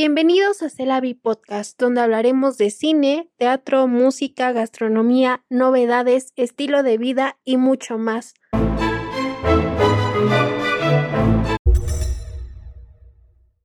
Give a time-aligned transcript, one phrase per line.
[0.00, 7.36] Bienvenidos a Celavi Podcast, donde hablaremos de cine, teatro, música, gastronomía, novedades, estilo de vida
[7.42, 8.34] y mucho más.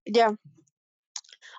[0.07, 0.35] Ya.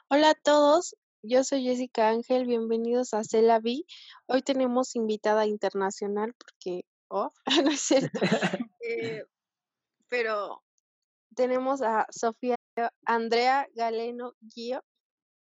[0.08, 3.86] Hola a todos, yo soy Jessica Ángel, bienvenidos a Celavi.
[4.26, 7.30] Hoy tenemos invitada internacional porque, oh,
[7.64, 8.18] no es cierto.
[8.86, 9.24] Eh,
[10.08, 10.63] pero
[11.34, 12.56] tenemos a Sofía
[13.04, 14.82] Andrea Galeno Guío.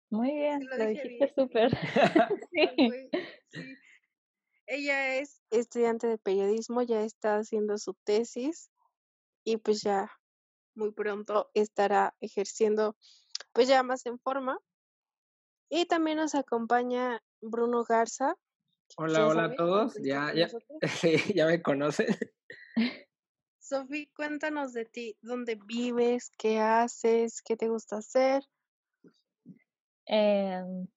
[0.09, 1.71] Muy bien, lo, dijiste súper.
[4.67, 8.71] Ella es estudiante de periodismo, ya está haciendo su tesis
[9.43, 10.09] y pues ya
[10.75, 12.95] muy pronto estará ejerciendo
[13.53, 14.59] pues ya más en forma.
[15.69, 18.35] Y también nos acompaña Bruno Garza.
[18.97, 19.95] Hola, hola a todos.
[20.01, 20.47] Ya, ya,
[21.35, 22.07] ya me conocen.
[23.71, 28.43] Sofi, cuéntanos de ti, dónde vives, qué haces, qué te gusta hacer.
[30.05, 30.87] Em,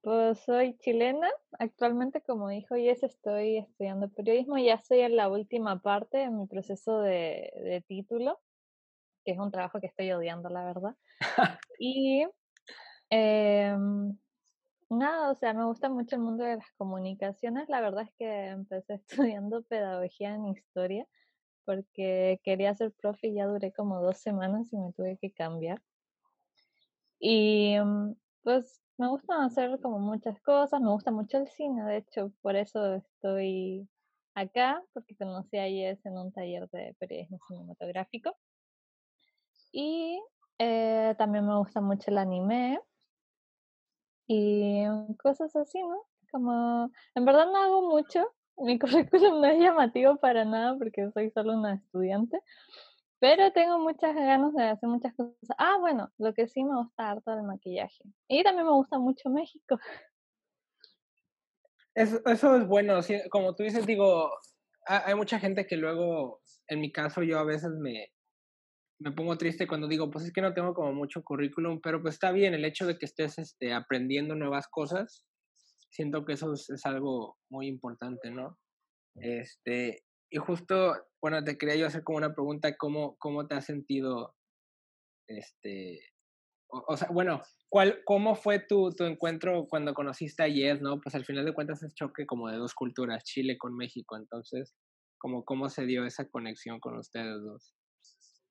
[0.00, 5.80] pues soy chilena, actualmente como dijo Jess estoy estudiando periodismo, ya estoy en la última
[5.80, 8.40] parte de mi proceso de, título,
[9.24, 10.96] que es un trabajo que estoy odiando, la verdad.
[11.78, 12.26] y
[13.10, 14.18] em,
[14.90, 18.46] nada, o sea, me gusta mucho el mundo de las comunicaciones, la verdad es que
[18.48, 18.94] empecé
[19.30, 21.06] estudiando pedagogía en historia
[21.64, 25.80] porque quería ser profe y ya duré como dos semanas y me tuve que cambiar.
[27.18, 31.98] Y mm, pues me gusta hacer como muchas cosas, me gusta mucho el cine, de
[31.98, 33.88] hecho, por eso estoy
[34.34, 38.36] acá, porque conocí a Yes en un taller de periodismo cinematográfico.
[39.72, 40.20] Y
[40.58, 42.80] eh, también me gusta mucho el anime
[44.26, 44.84] y
[45.22, 46.06] cosas así, ¿no?
[46.30, 48.26] Como, en verdad no hago mucho,
[48.58, 48.78] mi
[49.10, 52.38] currículum no es llamativo para nada porque soy solo una estudiante,
[53.20, 55.36] pero tengo muchas ganas de hacer muchas cosas.
[55.58, 58.02] Ah, bueno, lo que sí me gusta harto el maquillaje.
[58.28, 59.78] Y también me gusta mucho México.
[61.94, 64.30] Eso, eso es bueno, como tú dices, digo,
[64.86, 68.08] hay mucha gente que luego, en mi caso, yo a veces me,
[68.98, 72.14] me pongo triste cuando digo, pues es que no tengo como mucho currículum, pero pues
[72.14, 75.26] está bien el hecho de que estés este, aprendiendo nuevas cosas
[75.92, 78.58] siento que eso es, algo muy importante, ¿no?
[79.16, 83.66] Este, y justo, bueno, te quería yo hacer como una pregunta, ¿cómo, cómo te has
[83.66, 84.34] sentido,
[85.28, 86.00] este,
[86.68, 90.98] o, sea, bueno, ¿cuál, ¿cómo fue tu, tu encuentro cuando conociste a Yes, no?
[91.00, 94.74] Pues al final de cuentas es choque como de dos culturas, Chile con México, entonces,
[95.18, 97.74] ¿cómo, cómo se dio esa conexión con ustedes dos?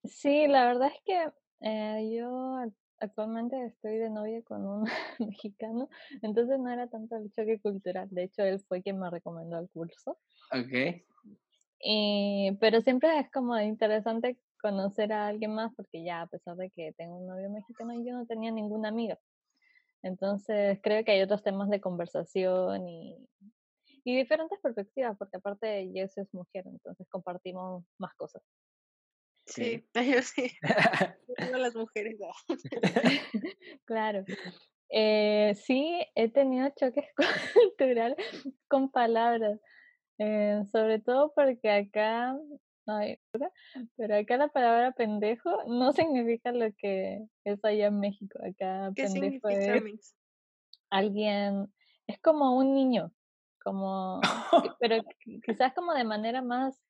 [0.04, 1.32] Sí, la verdad es que
[1.62, 2.60] eh, yo
[3.02, 4.84] actualmente estoy de novia con un
[5.20, 5.90] mexicano,
[6.22, 8.08] entonces no era tanto el choque cultural.
[8.12, 10.18] De hecho, él fue quien me recomendó el curso.
[10.52, 11.04] Ok.
[11.84, 16.70] Y, pero siempre es como interesante conocer a alguien más porque ya a pesar de
[16.70, 19.18] que tengo un novio mexicano, yo no tenía ninguna amiga.
[20.04, 23.18] Entonces creo que hay otros temas de conversación y,
[24.04, 28.44] y diferentes perspectivas, porque aparte Jess es mujer, entonces compartimos más cosas.
[29.56, 30.52] Sí, yo sí.
[31.38, 32.18] las mujeres.
[33.86, 34.24] claro.
[34.90, 37.06] Eh, sí, he tenido choques
[37.54, 38.18] culturales
[38.68, 39.60] con palabras,
[40.20, 42.38] eh, sobre todo porque acá,
[42.88, 43.18] ay,
[43.96, 48.40] pero acá la palabra pendejo no significa lo que es allá en México.
[48.44, 50.16] Acá pendejo es
[50.90, 51.74] alguien,
[52.08, 53.14] es como un niño,
[53.64, 54.20] como,
[54.80, 55.04] pero
[55.46, 56.82] quizás como de manera más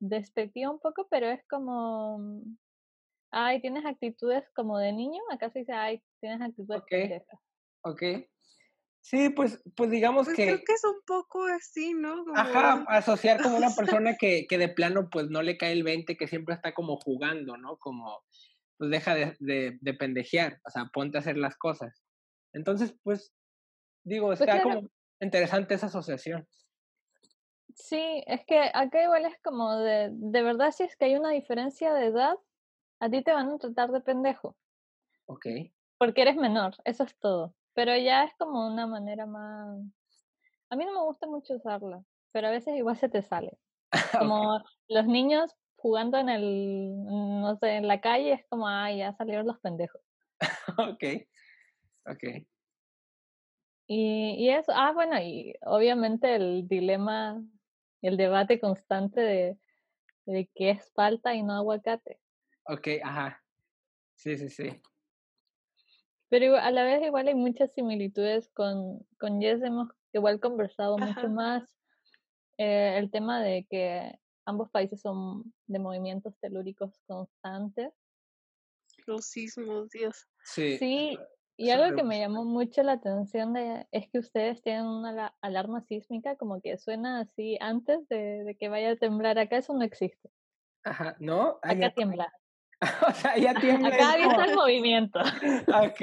[0.00, 2.56] despectiva un poco, pero es como, mm,
[3.30, 7.20] ay, tienes actitudes como de niño, acá se dice, ay, tienes actitudes okay.
[7.82, 8.02] Ok.
[9.02, 10.44] Sí, pues, pues digamos pues que...
[10.44, 12.24] Creo que es un poco así, ¿no?
[12.34, 16.16] Ajá, asociar como una persona que, que de plano pues no le cae el 20,
[16.16, 17.78] que siempre está como jugando, ¿no?
[17.78, 18.22] Como,
[18.76, 22.02] pues deja de, de, de pendejear, o sea, ponte a hacer las cosas.
[22.52, 23.32] Entonces, pues,
[24.04, 24.90] digo, pues está como
[25.20, 26.46] interesante esa asociación.
[27.74, 31.30] Sí, es que acá igual es como de, de verdad, si es que hay una
[31.30, 32.36] diferencia de edad,
[33.00, 34.56] a ti te van a tratar de pendejo.
[35.26, 35.46] Ok.
[35.98, 37.54] Porque eres menor, eso es todo.
[37.74, 39.78] Pero ya es como una manera más...
[40.70, 42.02] A mí no me gusta mucho usarla,
[42.32, 43.58] pero a veces igual se te sale.
[44.28, 49.12] Como los niños jugando en el, no sé, en la calle, es como, ay, ya
[49.14, 50.00] salieron los pendejos.
[50.78, 51.04] ok,
[52.06, 52.46] ok.
[53.88, 57.42] Y, y eso, ah, bueno, y obviamente el dilema
[58.02, 59.58] el debate constante de,
[60.26, 62.20] de qué es falta y no aguacate.
[62.64, 63.42] Ok, ajá.
[64.14, 64.80] Sí, sí, sí.
[66.28, 71.28] Pero a la vez igual hay muchas similitudes con, con Jess, hemos igual conversado mucho
[71.28, 71.76] más
[72.58, 77.92] eh, el tema de que ambos países son de movimientos telúricos constantes.
[79.06, 80.28] Los sismos, Dios.
[80.44, 80.78] Sí.
[80.78, 81.18] Sí,
[81.60, 85.82] Y algo que me llamó mucho la atención de, es que ustedes tienen una alarma
[85.82, 89.38] sísmica como que suena así antes de, que vaya a temblar.
[89.38, 90.30] Acá eso no existe.
[90.84, 91.58] Ajá, ¿no?
[91.60, 92.32] Acá tiembla.
[93.06, 93.88] o sea, ya tiembla.
[93.88, 95.20] Acá viene el movimiento.
[95.20, 96.00] ok.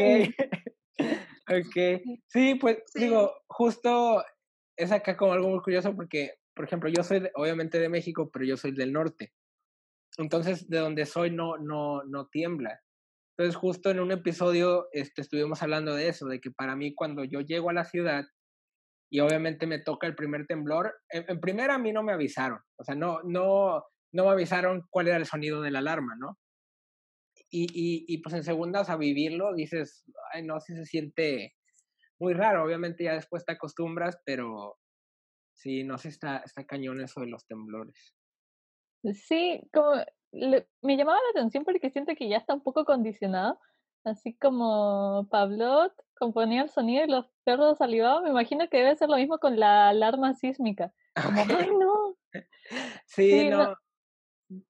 [1.49, 2.01] ok.
[2.27, 4.23] Sí, pues digo, justo
[4.75, 8.45] es acá como algo muy curioso porque, por ejemplo, yo soy obviamente de México, pero
[8.45, 9.33] yo soy del norte.
[10.19, 12.79] Entonces, de donde soy no, no, no tiembla.
[13.37, 17.23] Entonces, justo en un episodio este, estuvimos hablando de eso, de que para mí cuando
[17.23, 18.25] yo llego a la ciudad
[19.11, 22.59] y obviamente me toca el primer temblor, en, en primera a mí no me avisaron,
[22.79, 26.37] o sea, no, no, no me avisaron cuál era el sonido de la alarma, ¿no?
[27.49, 31.53] Y, y, pues en segundas a vivirlo dices, ay, no, si se siente
[32.19, 34.77] muy raro, obviamente ya después te acostumbras, pero
[35.53, 38.13] sí, no sé, está, está cañón eso de los temblores.
[39.13, 39.93] Sí, como
[40.81, 43.59] me llamaba la atención porque siento que ya está un poco condicionado,
[44.03, 49.09] así como Pablo componía el sonido y los perros salivaban, me imagino que debe ser
[49.09, 50.93] lo mismo con la alarma sísmica.
[51.21, 52.17] Como, ¡ay no!
[53.05, 53.75] Sí, no.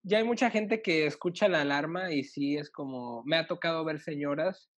[0.04, 3.84] Ya hay mucha gente que escucha la alarma y sí es como, me ha tocado
[3.84, 4.70] ver señoras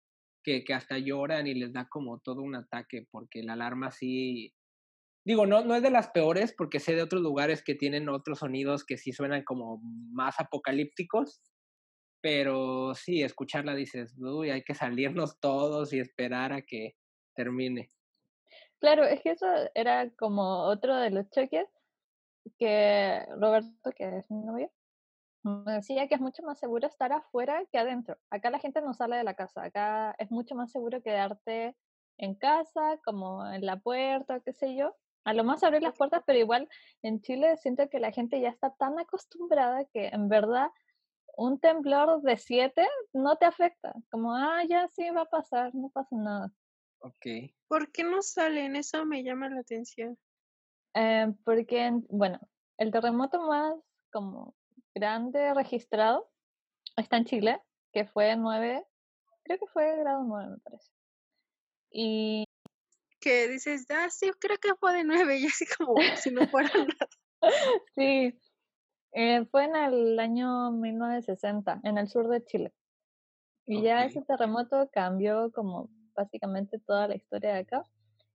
[0.43, 4.55] que, que hasta lloran y les da como todo un ataque porque la alarma sí
[5.28, 8.38] digo, no, no es de las peores porque sé de otros lugares que tienen otros
[8.38, 11.42] sonidos que sí suenan como más apocalípticos,
[12.22, 16.96] pero sí, escucharla dices, uy, hay que salirnos todos y esperar a que
[17.36, 17.92] termine.
[18.80, 21.69] Claro, es que eso era como otro de los choques
[22.58, 24.72] que Roberto, que es mi novio,
[25.42, 28.16] me decía que es mucho más seguro estar afuera que adentro.
[28.31, 31.76] Acá la gente no sale de la casa, acá es mucho más seguro quedarte
[32.16, 34.96] en casa, como en la puerta, qué sé yo,
[35.28, 36.69] a lo más abrir las puertas, pero igual
[37.02, 40.70] en Chile siento que la gente ya está tan acostumbrada que en verdad
[41.36, 43.92] un temblor de 7 no te afecta.
[44.10, 46.50] Como, ah, ya sí va a pasar, no pasa nada.
[47.00, 47.52] Ok.
[47.69, 48.75] ¿Por qué no salen?
[48.75, 50.19] Eso me llama la atención.
[50.94, 52.40] Eh, porque, bueno,
[52.78, 53.74] el terremoto más
[54.10, 54.56] como
[54.94, 56.31] grande registrado
[56.96, 58.86] está en Chile, que fue 9,
[59.44, 60.90] creo que fue grado 9, me parece.
[61.90, 62.44] Y
[63.20, 66.70] que dices, ah, sí, creo que fue de nueve, y así como si no fuera
[66.75, 67.09] nada.
[67.94, 68.38] Sí,
[69.12, 72.73] eh, fue en el año 1960, en el sur de Chile.
[73.67, 77.85] Y ya ese terremoto cambió como básicamente toda la historia de acá.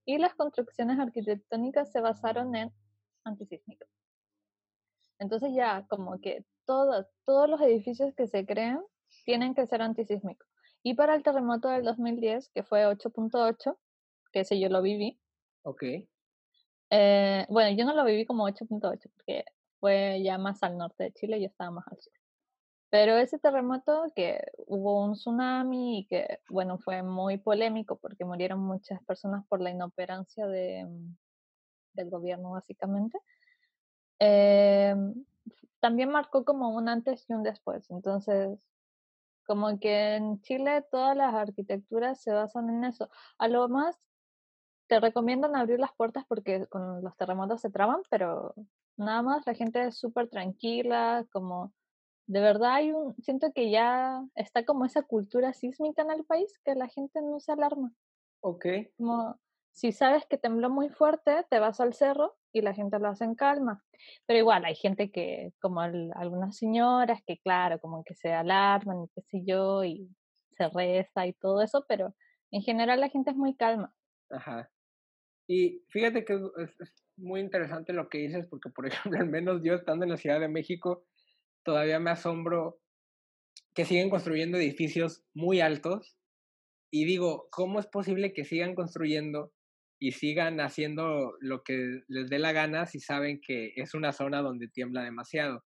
[0.06, 2.72] Y las construcciones arquitectónicas se basaron en
[3.24, 3.90] antisísmicos.
[5.20, 8.82] Entonces ya como que todos, todos los edificios que se creen
[9.26, 10.48] tienen que ser antisísmicos.
[10.84, 13.78] Y para el terremoto del 2010, que fue 8.8,
[14.34, 15.20] que ese yo lo viví.
[15.62, 15.84] Ok.
[16.90, 19.46] Eh, bueno, yo no lo viví como 8.8 porque
[19.80, 22.14] fue ya más al norte de Chile y yo estaba más al sur.
[22.90, 28.60] Pero ese terremoto que hubo un tsunami y que, bueno, fue muy polémico porque murieron
[28.60, 31.16] muchas personas por la inoperancia de, mm,
[31.94, 33.18] del gobierno, básicamente,
[34.20, 34.96] eh,
[35.80, 37.90] también marcó como un antes y un después.
[37.90, 38.60] Entonces,
[39.46, 43.10] como que en Chile todas las arquitecturas se basan en eso.
[43.38, 44.00] A lo más
[44.94, 48.54] te recomiendan abrir las puertas porque con los terremotos se traban, pero
[48.96, 51.74] nada más la gente es súper tranquila, como
[52.28, 56.60] de verdad hay un, siento que ya está como esa cultura sísmica en el país
[56.64, 57.92] que la gente no se alarma.
[58.42, 58.68] Ok.
[58.96, 59.40] Como
[59.72, 63.24] si sabes que tembló muy fuerte, te vas al cerro y la gente lo hace
[63.24, 63.84] en calma.
[64.28, 69.08] Pero igual hay gente que, como algunas señoras, que claro, como que se alarman y
[69.10, 70.08] qué sé yo, y
[70.52, 72.14] se reza y todo eso, pero
[72.52, 73.92] en general la gente es muy calma.
[74.30, 74.70] Ajá.
[75.48, 79.76] Y fíjate que es, muy interesante lo que dices, porque por ejemplo, al menos yo
[79.76, 81.06] estando en la Ciudad de México,
[81.64, 82.80] todavía me asombro
[83.74, 86.18] que siguen construyendo edificios muy altos.
[86.92, 89.52] Y digo, ¿cómo es posible que sigan construyendo
[90.00, 94.42] y sigan haciendo lo que les dé la gana si saben que es una zona
[94.42, 95.64] donde tiembla demasiado?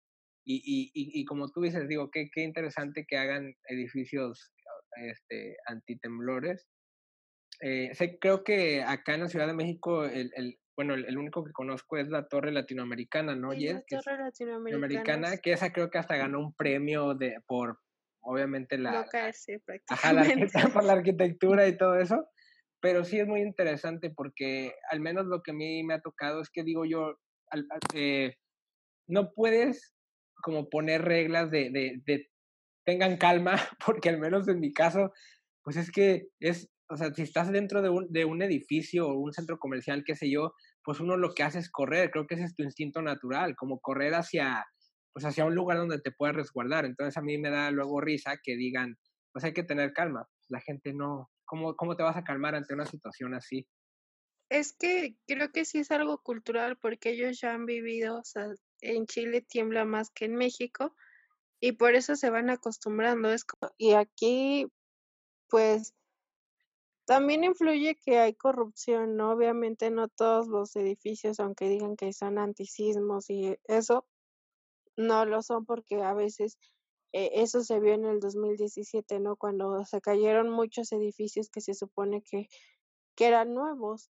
[0.46, 4.52] Y, y, y, como tú dices, digo, qué, qué interesante que hagan edificios
[4.96, 6.68] este, antitemblores
[7.60, 11.44] eh, sé, creo que acá en la Ciudad de México, el, el bueno, el, único
[11.44, 13.52] que conozco es la Torre Latinoamericana, ¿no?
[13.52, 15.36] Sí, la Torre Latinoamericana.
[15.36, 17.78] que esa creo que hasta ganó un premio de por,
[18.20, 18.92] obviamente, la...
[18.92, 20.24] No caerse, ajá, la,
[20.72, 22.28] por la arquitectura y todo eso.
[22.80, 26.42] Pero sí es muy interesante porque al menos lo que a mí me ha tocado
[26.42, 27.18] es que digo yo,
[27.94, 28.34] eh,
[29.06, 29.94] no puedes
[30.42, 32.28] como poner reglas de, de, de
[32.84, 33.54] tengan calma,
[33.86, 35.12] porque al menos en mi caso,
[35.62, 39.14] pues es que es o sea, si estás dentro de un, de un edificio o
[39.14, 42.34] un centro comercial, qué sé yo, pues uno lo que hace es correr, creo que
[42.34, 44.64] ese es tu instinto natural, como correr hacia,
[45.12, 46.84] pues hacia un lugar donde te puedas resguardar.
[46.84, 48.96] Entonces a mí me da luego risa que digan,
[49.32, 52.74] pues hay que tener calma, la gente no, ¿Cómo, ¿Cómo te vas a calmar ante
[52.74, 53.66] una situación así?
[54.48, 58.46] Es que creo que sí es algo cultural porque ellos ya han vivido, o sea,
[58.80, 60.94] en Chile tiembla más que en México
[61.60, 63.30] y por eso se van acostumbrando.
[63.32, 63.44] Es
[63.78, 64.66] y aquí,
[65.48, 65.94] pues,
[67.06, 69.32] también influye que hay corrupción, ¿no?
[69.32, 74.06] Obviamente no todos los edificios, aunque digan que son antisismos y eso,
[74.96, 76.58] no lo son porque a veces
[77.12, 79.36] eh, eso se vio en el 2017, ¿no?
[79.36, 82.48] Cuando se cayeron muchos edificios que se supone que,
[83.16, 84.10] que eran nuevos.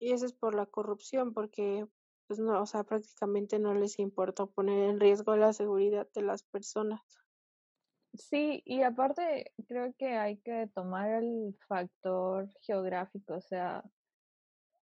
[0.00, 1.86] Y eso es por la corrupción, porque,
[2.26, 6.42] pues no, o sea, prácticamente no les importa poner en riesgo la seguridad de las
[6.44, 7.02] personas.
[8.18, 13.84] Sí, y aparte creo que hay que tomar el factor geográfico, o sea,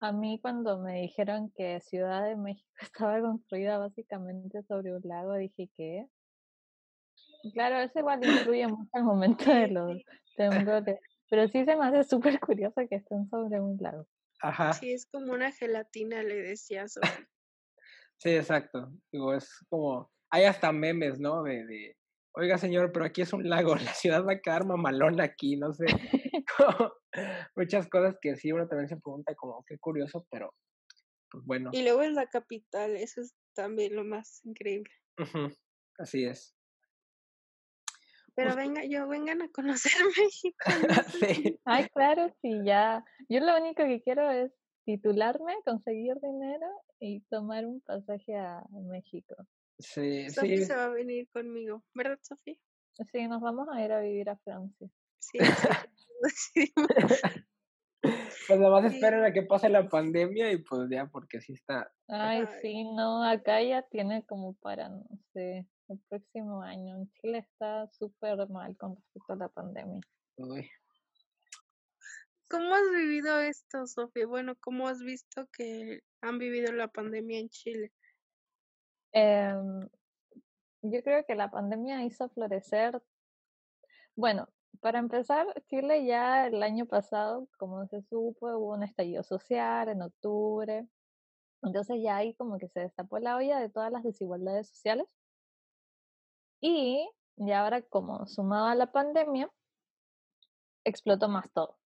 [0.00, 5.34] a mí cuando me dijeron que Ciudad de México estaba construida básicamente sobre un lago,
[5.34, 6.06] dije que
[7.52, 10.02] Claro, eso igual influye mucho al momento de los
[10.36, 10.98] temblores,
[11.30, 14.06] pero sí se me hace súper curioso que estén sobre un lago.
[14.40, 14.72] Ajá.
[14.72, 18.92] Sí, es como una gelatina, le decía Sí, exacto.
[19.10, 21.42] Digo, es como, hay hasta memes, ¿no?
[21.42, 21.96] De, de,
[22.38, 25.72] oiga señor, pero aquí es un lago, la ciudad va a quedar mamalona aquí, no
[25.72, 25.86] sé.
[27.56, 30.54] Muchas cosas que sí uno también se pregunta como, qué curioso, pero
[31.30, 31.70] pues bueno.
[31.72, 34.92] Y luego es la capital, eso es también lo más increíble.
[35.98, 36.54] Así es.
[38.34, 40.64] Pero venga, yo vengan a conocer México.
[41.18, 41.58] sí.
[41.64, 43.04] Ay, claro, sí, ya.
[43.28, 44.52] Yo lo único que quiero es
[44.84, 46.66] titularme, conseguir dinero
[47.00, 49.34] y tomar un pasaje a México.
[49.78, 50.64] Sí, Sofía sí.
[50.64, 52.56] se va a venir conmigo, ¿verdad, Sofía?
[53.12, 54.88] Sí, nos vamos a ir a vivir a Francia.
[55.20, 55.38] Sí,
[56.34, 56.72] sí.
[58.48, 61.92] Pues nada más esperen a que pase la pandemia y pues ya, porque sí está.
[62.08, 62.58] Ay, Ay.
[62.62, 66.96] sí, no, acá ya tiene como para, no sé, el próximo año.
[66.96, 70.00] En Chile está súper mal con respecto a la pandemia.
[70.36, 70.70] Uy.
[72.48, 74.26] ¿Cómo has vivido esto, Sofía?
[74.26, 77.92] Bueno, ¿cómo has visto que han vivido la pandemia en Chile?
[79.18, 79.88] Em,
[80.82, 83.02] yo creo que la pandemia hizo florecer,
[84.14, 84.48] bueno,
[84.80, 90.02] para empezar, Chile ya el año pasado, como se supo, hubo un estallido social en
[90.02, 90.86] octubre.
[91.62, 95.06] Entonces ya ahí como que se destapó la olla de todas las desigualdades sociales.
[96.60, 99.50] Y ya ahora como sumado la pandemia,
[100.84, 101.76] explotó más todo.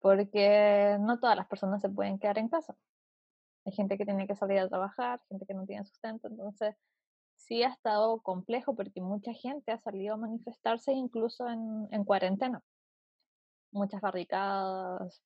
[0.00, 2.76] Porque no todas las personas se pueden quedar en casa.
[3.68, 6.28] Hay gente que tiene que salir a trabajar, gente que no tiene sustento.
[6.28, 6.74] Entonces
[7.36, 12.62] sí ha estado complejo porque mucha gente ha salido a manifestarse incluso en, en cuarentena.
[13.70, 15.22] Muchas barricadas.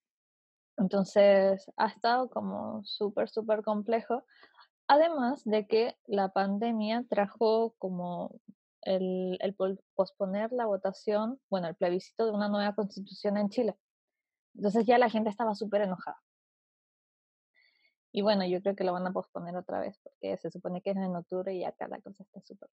[0.77, 4.25] Entonces ha estado como súper, súper complejo.
[4.89, 8.41] Además de que la pandemia trajo como
[8.81, 9.55] el, el
[9.95, 13.77] posponer la votación, bueno, el plebiscito de una nueva constitución en Chile.
[14.57, 16.21] Entonces ya la gente estaba súper enojada.
[18.13, 20.91] Y bueno, yo creo que lo van a posponer otra vez porque se supone que
[20.91, 22.69] es en octubre y acá la cosa está súper.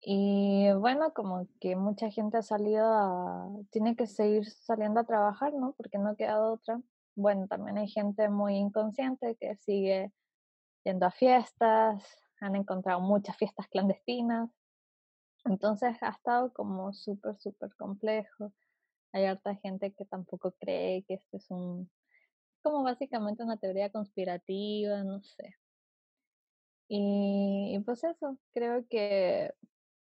[0.00, 3.48] Y bueno, como que mucha gente ha salido a.
[3.70, 5.74] tiene que seguir saliendo a trabajar, ¿no?
[5.74, 6.80] Porque no queda otra.
[7.14, 10.12] Bueno, también hay gente muy inconsciente que sigue
[10.84, 12.02] yendo a fiestas,
[12.40, 14.50] han encontrado muchas fiestas clandestinas.
[15.44, 18.52] Entonces ha estado como súper, súper complejo.
[19.12, 21.90] Hay harta gente que tampoco cree que este es un
[22.62, 25.56] como básicamente una teoría conspirativa, no sé.
[26.88, 29.54] Y, y, pues eso, creo que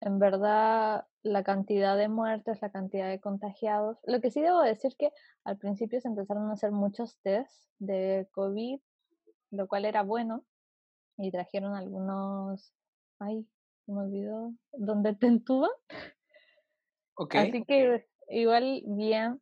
[0.02, 4.96] en verdad la cantidad de muertes, la cantidad de contagiados, lo que sí debo decir
[4.98, 5.12] que
[5.44, 8.80] al principio se empezaron a hacer muchos tests de COVID,
[9.52, 10.46] lo cual era bueno,
[11.18, 12.74] y trajeron algunos,
[13.20, 13.46] ay,
[13.88, 15.72] me olvidó, donde te entuban.
[17.16, 17.50] Okay.
[17.50, 19.42] Así que igual bien,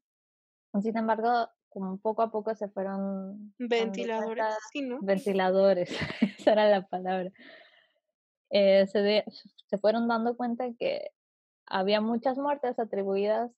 [0.81, 4.97] sin embargo, como poco a poco se fueron ventiladores, sí, ¿no?
[4.99, 5.89] Ventiladores,
[6.39, 7.31] esa era la palabra.
[8.49, 9.23] Eh, se, de,
[9.67, 11.11] se fueron dando cuenta que
[11.67, 13.51] había muchas muertes atribuidas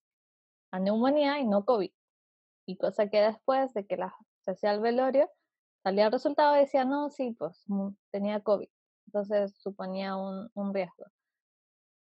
[0.71, 1.91] a neumonía y no COVID.
[2.65, 5.31] Y cosa que después de que la, se hacía el velorio,
[5.81, 7.63] salía el resultado y decía, no, sí, pues
[8.11, 8.67] tenía COVID.
[9.07, 11.05] Entonces suponía un, un riesgo.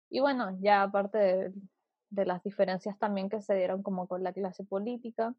[0.09, 1.53] Y bueno, ya aparte de,
[2.09, 5.33] de las diferencias también que se dieron como con la clase política,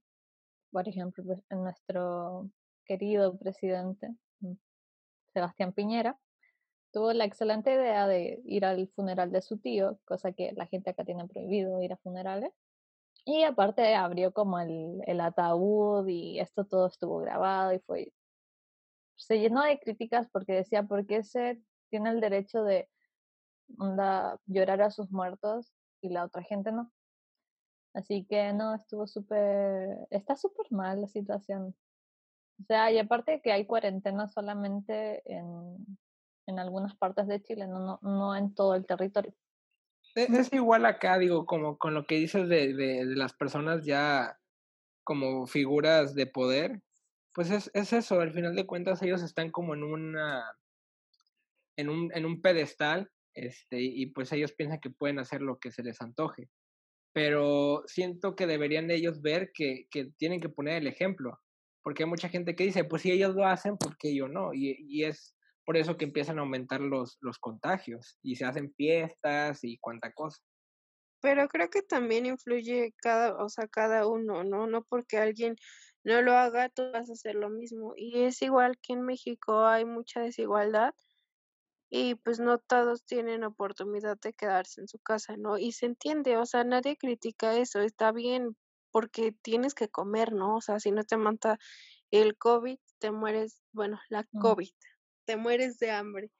[0.72, 2.50] por ejemplo, pues, nuestro
[2.84, 4.08] querido presidente
[4.40, 4.54] mm,
[5.32, 6.18] Sebastián Piñera
[6.92, 10.90] tuvo la excelente idea de ir al funeral de su tío, cosa que la gente
[10.90, 12.52] acá tiene prohibido ir a funerales.
[13.24, 18.12] Y aparte abrió como el, ataúd y esto todo estuvo grabado y fue...
[19.16, 22.88] Se llenó de críticas porque decía, ¿por qué se tiene el derecho de
[24.46, 26.90] llorar a sus muertos y la otra gente no?
[27.94, 31.74] Así que no, estuvo súper, está súper mal la situación.
[32.60, 35.98] O sea, y aparte que hay cuarentena solamente en,
[36.46, 39.34] en algunas partes de Chile, no, no, no en todo el territorio.
[40.14, 43.84] E, es, igual acá, digo, como con lo que dices de, de, de, las personas
[43.84, 44.38] ya
[45.04, 46.80] como figuras de poder,
[47.34, 50.44] pues es, es eso, al final de cuentas ellos están como en una,
[51.76, 55.72] en un, en un pedestal, este, y pues ellos piensan que pueden hacer lo que
[55.72, 56.48] se les antoje.
[57.12, 61.38] Pero siento que deberían ellos ver que, que tienen que poner el ejemplo,
[61.82, 64.54] porque hay mucha gente que dice, pues si ellos lo hacen, ¿por qué yo no?
[64.54, 68.72] Y, y es por eso que empiezan a aumentar los, los contagios y se hacen
[68.74, 70.42] fiestas y cuanta cosa.
[71.20, 74.66] Pero creo que también influye cada, o sea, cada uno, ¿no?
[74.66, 75.56] No porque alguien
[76.02, 77.94] no lo haga, tú vas a hacer lo mismo.
[77.96, 80.94] Y es igual que en México hay mucha desigualdad
[81.94, 85.58] y pues no todos tienen oportunidad de quedarse en su casa, ¿no?
[85.58, 88.56] Y se entiende, o sea, nadie critica eso, está bien
[88.90, 90.56] porque tienes que comer, ¿no?
[90.56, 91.58] O sea, si no te mata
[92.10, 94.70] el COVID, te mueres, bueno, la COVID,
[95.26, 96.30] te mueres de hambre.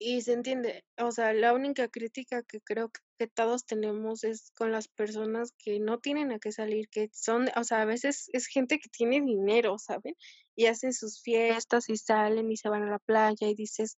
[0.00, 4.72] Y se entiende, o sea, la única crítica que creo que todos tenemos es con
[4.72, 8.48] las personas que no tienen a qué salir, que son, o sea, a veces es
[8.48, 10.16] gente que tiene dinero, ¿saben?
[10.56, 13.96] Y hacen sus fiestas y salen y se van a la playa y dices,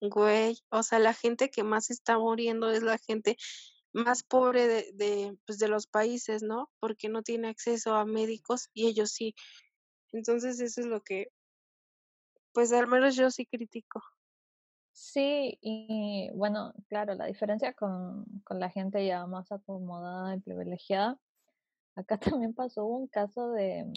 [0.00, 3.36] güey, o sea, la gente que más está muriendo es la gente
[3.92, 6.70] más pobre de, de, pues de los países, ¿no?
[6.80, 9.34] Porque no tiene acceso a médicos y ellos sí.
[10.12, 11.28] Entonces eso es lo que,
[12.52, 14.00] pues al menos yo sí critico.
[14.92, 21.18] Sí, y bueno, claro, la diferencia con, con la gente ya más acomodada y privilegiada,
[21.94, 23.90] acá también pasó un caso de,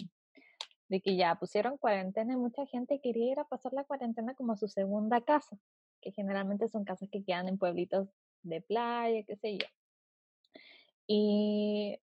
[0.88, 4.52] de que ya pusieron cuarentena y mucha gente quería ir a pasar la cuarentena como
[4.52, 5.58] a su segunda casa,
[6.04, 8.08] que generalmente son casas que quedan en pueblitos
[8.42, 9.66] de playa, qué sé yo.
[11.06, 11.98] Y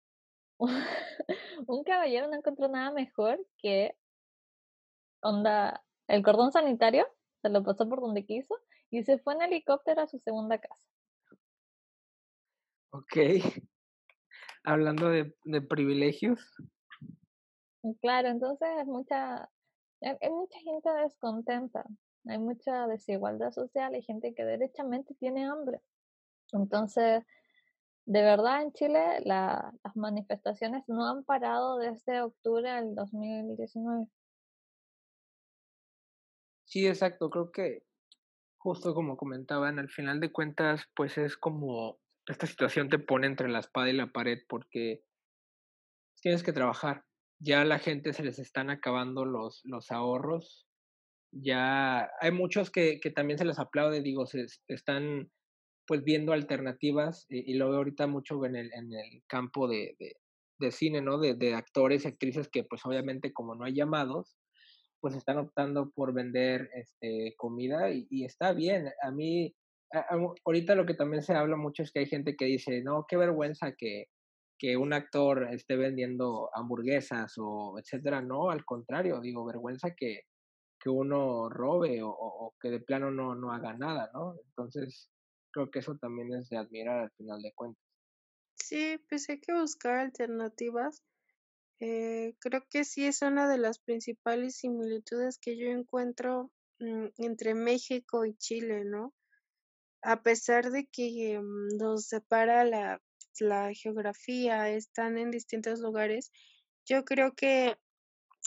[1.68, 3.98] un caballero no encontró nada mejor que
[5.22, 7.08] onda el cordón sanitario,
[7.42, 8.56] se lo pasó por donde quiso
[8.92, 10.86] y se fue en helicóptero a su segunda casa.
[12.92, 13.16] Ok.
[14.64, 16.40] Hablando de, de privilegios.
[18.02, 19.50] Claro, entonces mucha,
[20.02, 21.86] hay mucha gente descontenta,
[22.30, 25.82] hay mucha desigualdad social, hay gente que derechamente tiene hambre.
[26.54, 27.24] Entonces,
[28.06, 34.08] de verdad en Chile la, las manifestaciones no han parado desde octubre del 2019.
[36.66, 37.84] Sí, exacto, creo que
[38.58, 43.48] justo como comentaban, al final de cuentas, pues es como esta situación te pone entre
[43.48, 45.04] la espada y la pared porque
[46.22, 47.06] tienes que trabajar.
[47.40, 50.67] Ya a la gente se les están acabando los, los ahorros.
[51.32, 55.30] Ya hay muchos que, que también se les aplaude, digo, se están
[55.86, 59.96] pues viendo alternativas y, lo veo ahorita mucho en el, en el campo de,
[60.60, 61.18] de, cine, ¿no?
[61.18, 64.38] De, de actores y actrices que pues obviamente como no hay llamados,
[65.00, 68.92] pues están optando por vender este, comida y, está bien.
[69.02, 69.56] A mí,
[70.46, 73.16] ahorita lo que también se habla mucho es que hay gente que dice, no, qué
[73.16, 74.08] vergüenza que,
[74.60, 78.22] que un actor esté vendiendo hamburguesas o etcétera.
[78.22, 80.24] No, al contrario, digo, vergüenza que,
[80.80, 84.36] que uno robe o, que de plano no, no haga nada, ¿no?
[84.46, 85.10] Entonces,
[85.52, 87.84] creo que eso también es de admirar al final de cuentas.
[88.56, 91.04] Sí, pues hay que buscar alternativas
[91.80, 97.54] eh, creo que sí es una de las principales similitudes que yo encuentro mm, entre
[97.54, 99.14] México y Chile, ¿no?
[100.02, 103.02] A pesar de que mm, nos separa la,
[103.40, 106.32] la geografía, están en distintos lugares,
[106.86, 107.78] yo creo que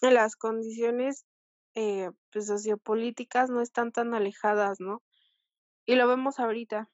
[0.02, 1.24] las condiciones
[1.74, 5.02] eh, pues, sociopolíticas no están tan alejadas, ¿no?
[5.86, 6.90] Y lo vemos ahorita,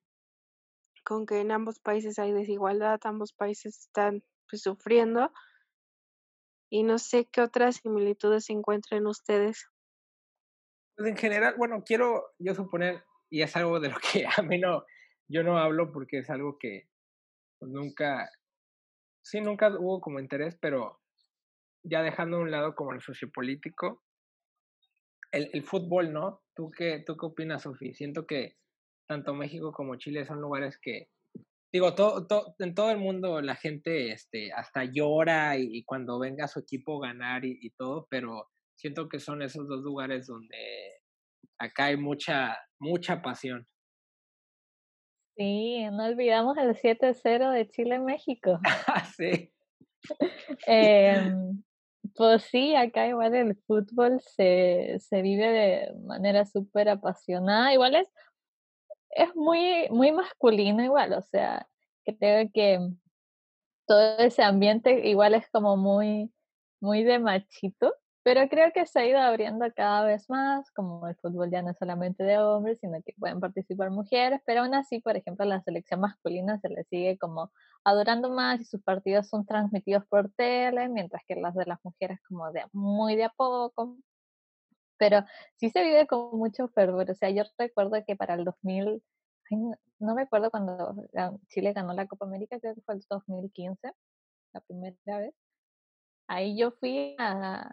[1.05, 5.33] con que en ambos países hay desigualdad, ambos países están pues, sufriendo
[6.71, 9.69] y no sé qué otras similitudes encuentren ustedes.
[10.97, 14.59] Pues en general, bueno, quiero yo suponer, y es algo de lo que a mí
[14.59, 14.85] no,
[15.29, 16.89] yo no hablo porque es algo que
[17.59, 18.31] pues, nunca,
[19.23, 21.01] sí, nunca hubo como interés, pero
[21.83, 24.03] ya dejando a un lado como el sociopolítico,
[25.33, 26.43] el, el fútbol, ¿no?
[26.55, 27.95] ¿Tú qué, ¿Tú qué opinas, Sofía?
[27.95, 28.57] Siento que
[29.09, 31.09] tanto México como Chile son lugares que
[31.73, 36.19] digo, todo, todo, en todo el mundo la gente este, hasta llora y, y cuando
[36.19, 40.57] venga su equipo ganar y, y, todo, pero siento que son esos dos lugares donde
[41.59, 43.67] acá hay mucha, mucha pasión.
[45.37, 48.59] Sí, no olvidamos el 7-0 de Chile-México.
[49.17, 49.53] sí.
[50.67, 51.31] eh,
[52.17, 57.73] pues sí, acá igual el fútbol se, se vive de manera súper apasionada.
[57.73, 58.09] Igual es
[59.17, 61.67] es muy, muy masculino igual, o sea,
[62.05, 62.79] creo que
[63.87, 66.31] todo ese ambiente igual es como muy,
[66.81, 67.95] muy de machito,
[68.27, 71.71] pero creo que se ha ido abriendo cada vez más, como el fútbol ya no
[71.71, 75.63] es solamente de hombres, sino que pueden participar mujeres, pero aún así, por ejemplo, la
[75.63, 77.53] selección masculina se le sigue como
[77.85, 82.19] adorando más y sus partidos son transmitidos por tele, mientras que las de las mujeres
[82.27, 83.97] como de muy de a poco.
[84.99, 89.05] Pero sí se vive con mucho fervor, o sea, yo recuerdo que para el 2000,
[89.51, 90.97] no, no recuerdo cuando
[91.47, 93.93] Chile ganó la Copa América, creo que fue el 2015,
[94.53, 95.35] la primera vez.
[96.29, 97.71] Ahí yo fui a,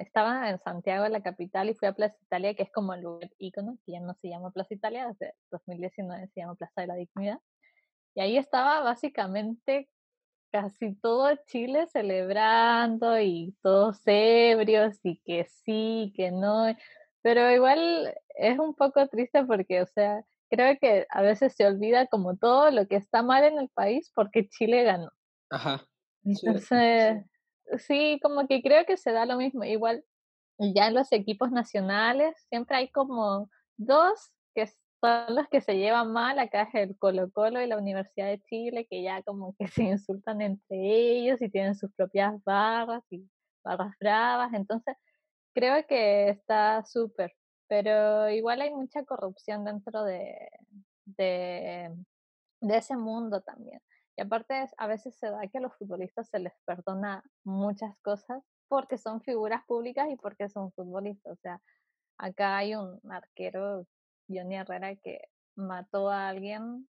[0.00, 3.30] estaba en Santiago, la capital, y fui a Plaza Italia, que es como el lugar
[3.38, 6.94] ícono, que ya no se llama Plaza Italia, desde 2019 se llama Plaza de la
[6.94, 7.38] Dignidad.
[8.14, 9.88] Y ahí estaba básicamente
[10.52, 16.66] casi todo Chile celebrando y todos ebrios y que sí, que no.
[17.22, 22.06] Pero igual es un poco triste porque, o sea, creo que a veces se olvida
[22.06, 25.10] como todo lo que está mal en el país porque Chile ganó.
[25.50, 25.86] Ajá.
[26.24, 27.30] Entonces, sí,
[28.20, 29.64] como que creo que se da lo mismo.
[29.64, 30.04] Igual,
[30.58, 36.12] ya en los equipos nacionales siempre hay como dos que son los que se llevan
[36.12, 36.38] mal.
[36.38, 39.84] Acá es el Colo Colo y la Universidad de Chile, que ya como que se
[39.84, 43.28] insultan entre ellos y tienen sus propias barras y
[43.64, 44.52] barras bravas.
[44.54, 44.96] Entonces,
[45.54, 47.32] creo que está súper.
[47.68, 50.36] Pero igual hay mucha corrupción dentro de,
[51.06, 51.90] de,
[52.60, 53.80] de ese mundo también.
[54.16, 58.42] Y aparte, a veces se da que a los futbolistas se les perdona muchas cosas
[58.68, 61.32] porque son figuras públicas y porque son futbolistas.
[61.32, 61.60] O sea,
[62.18, 63.86] acá hay un arquero,
[64.28, 65.20] Johnny Herrera, que
[65.56, 66.88] mató a alguien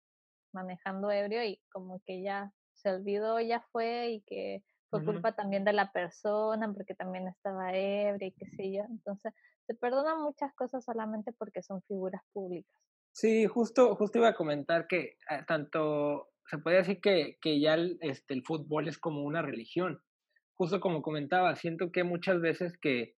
[0.53, 5.63] manejando ebrio y como que ya se olvidó, ya fue y que fue culpa también
[5.63, 8.83] de la persona porque también estaba ebrio y qué sé yo.
[8.89, 9.33] Entonces,
[9.67, 12.75] se perdonan muchas cosas solamente porque son figuras públicas.
[13.13, 17.75] Sí, justo, justo iba a comentar que ah, tanto se puede decir que, que ya
[17.75, 20.01] el, este, el fútbol es como una religión.
[20.55, 23.15] Justo como comentaba, siento que muchas veces que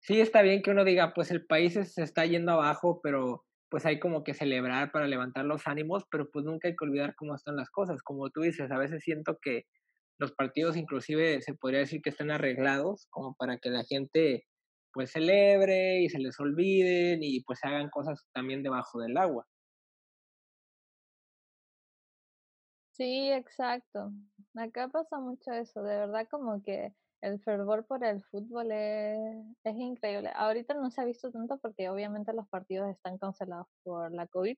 [0.00, 3.86] sí está bien que uno diga, pues el país se está yendo abajo, pero pues
[3.86, 7.36] hay como que celebrar para levantar los ánimos, pero pues nunca hay que olvidar cómo
[7.36, 8.02] están las cosas.
[8.02, 9.66] Como tú dices, a veces siento que
[10.18, 14.44] los partidos inclusive se podría decir que están arreglados como para que la gente
[14.92, 19.46] pues celebre y se les olviden y pues hagan cosas también debajo del agua.
[22.92, 24.12] Sí, exacto.
[24.54, 29.18] Acá pasa mucho eso, de verdad como que el fervor por el fútbol es,
[29.64, 30.30] es increíble.
[30.34, 34.56] Ahorita no se ha visto tanto porque obviamente los partidos están cancelados por la COVID,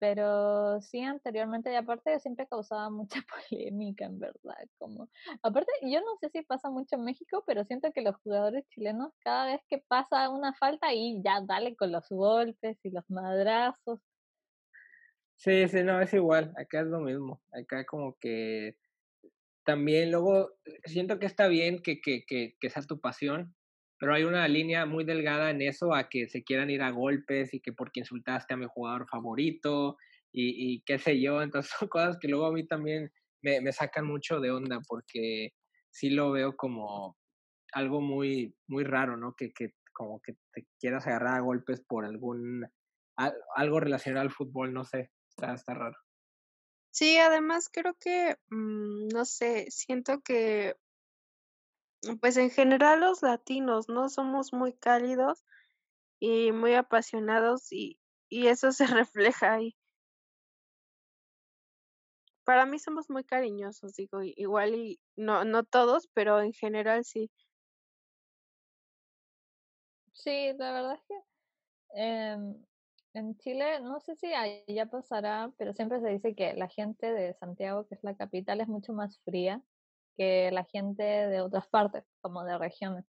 [0.00, 5.08] pero sí anteriormente y aparte siempre causaba mucha polémica en verdad, como
[5.42, 9.12] aparte yo no sé si pasa mucho en México, pero siento que los jugadores chilenos
[9.20, 14.00] cada vez que pasa una falta y ya dale con los golpes y los madrazos
[15.42, 18.76] Sí, sí, no, es igual, acá es lo mismo, acá como que
[19.64, 20.50] también luego
[20.84, 23.54] siento que está bien que, que, que, que sea tu pasión,
[23.98, 27.54] pero hay una línea muy delgada en eso a que se quieran ir a golpes
[27.54, 29.96] y que porque insultaste a mi jugador favorito
[30.30, 33.10] y, y qué sé yo, entonces son cosas que luego a mí también
[33.42, 35.52] me, me sacan mucho de onda porque
[35.90, 37.16] sí lo veo como
[37.72, 39.34] algo muy, muy raro, ¿no?
[39.36, 42.66] Que, que como que te quieras agarrar a golpes por algún,
[43.56, 45.10] algo relacionado al fútbol, no sé.
[45.42, 45.96] Está, raro.
[46.90, 50.76] Sí, además creo que, mm, no sé, siento que,
[52.20, 54.08] pues en general los latinos, ¿no?
[54.08, 55.44] Somos muy cálidos
[56.20, 57.98] y muy apasionados y,
[58.28, 59.76] y eso se refleja ahí.
[62.44, 67.30] Para mí somos muy cariñosos, digo, igual y no, no todos, pero en general sí.
[70.12, 71.14] Sí, la verdad es que
[71.94, 72.66] em,
[73.14, 74.28] en Chile, no sé si
[74.68, 78.60] ya pasará, pero siempre se dice que la gente de Santiago, que es la capital,
[78.60, 79.62] es mucho más fría
[80.16, 83.04] que la gente de otras partes, como de regiones.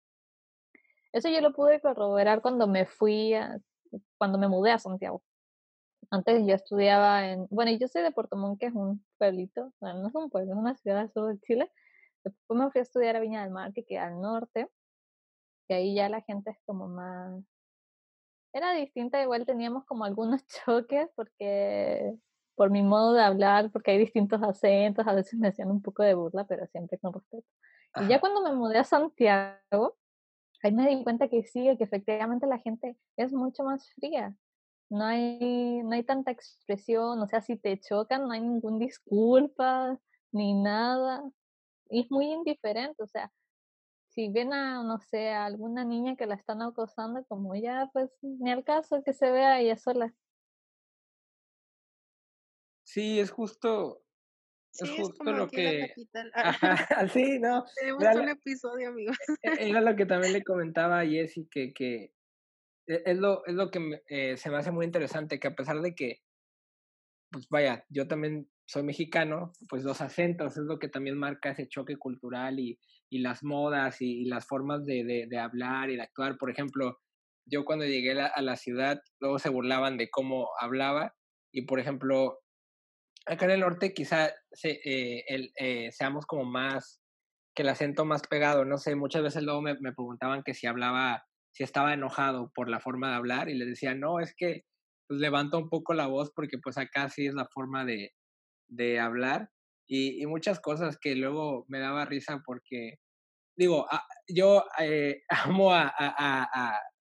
[1.12, 3.32] Eso yo lo pude corroborar cuando me fui,
[4.18, 5.22] cuando me mudé a Santiago.
[6.11, 10.00] Antes yo estudiaba en, bueno, yo soy de Puerto Montt, que es un pueblito, bueno,
[10.00, 11.72] no es un pueblo, es una ciudad del sur de Chile.
[12.24, 14.68] Después me fui a estudiar a Viña del Mar, que queda al norte,
[15.68, 17.42] y ahí ya la gente es como más,
[18.52, 22.14] era distinta, igual teníamos como algunos choques porque
[22.54, 26.02] por mi modo de hablar, porque hay distintos acentos, a veces me hacían un poco
[26.02, 27.46] de burla, pero siempre con respeto.
[28.00, 29.96] Y ya cuando me mudé a Santiago,
[30.62, 34.34] ahí me di cuenta que sí, que efectivamente la gente es mucho más fría.
[34.90, 39.96] No hay, no hay tanta expresión, o sea, si te chocan, no hay ningún disculpa,
[40.32, 41.22] ni nada.
[41.90, 43.30] Y es muy indiferente, o sea,
[44.18, 48.11] si ven a, no sé, a alguna niña que la están acosando, como ya, pues
[48.22, 50.12] ni al caso que se vea ella sola.
[52.83, 54.04] Sí, es justo,
[54.72, 55.88] Sí, es es justo como lo aquí la que...
[55.88, 56.31] capital.
[56.35, 57.64] Ajá, sí, no.
[57.76, 59.16] Tenemos Era, un episodio, amigos.
[59.42, 62.14] e- era lo que también le comentaba a Jessy, que, que
[62.87, 65.54] e- es lo, es lo que me- eh, se me hace muy interesante, que a
[65.57, 66.22] pesar de que,
[67.31, 71.68] pues vaya, yo también soy mexicano, pues los acentos es lo que también marca ese
[71.68, 72.78] choque cultural y,
[73.11, 76.37] y las modas y, y las formas de, de, de hablar y de actuar.
[76.37, 76.98] Por ejemplo,
[77.46, 81.14] yo cuando llegué la, a la ciudad, luego se burlaban de cómo hablaba
[81.50, 82.40] y, por ejemplo,
[83.24, 87.00] acá en el norte quizá se, eh, el, eh, seamos como más,
[87.54, 90.66] que el acento más pegado, no sé, muchas veces luego me, me preguntaban que si
[90.66, 94.64] hablaba, si estaba enojado por la forma de hablar y les decía, no, es que
[95.09, 98.12] pues levanto un poco la voz porque pues acá sí es la forma de,
[98.68, 99.50] de hablar
[99.87, 102.98] y, muchas cosas que luego me daba risa porque,
[103.57, 105.22] digo, ah, yo eh,
[105.57, 105.92] amo a,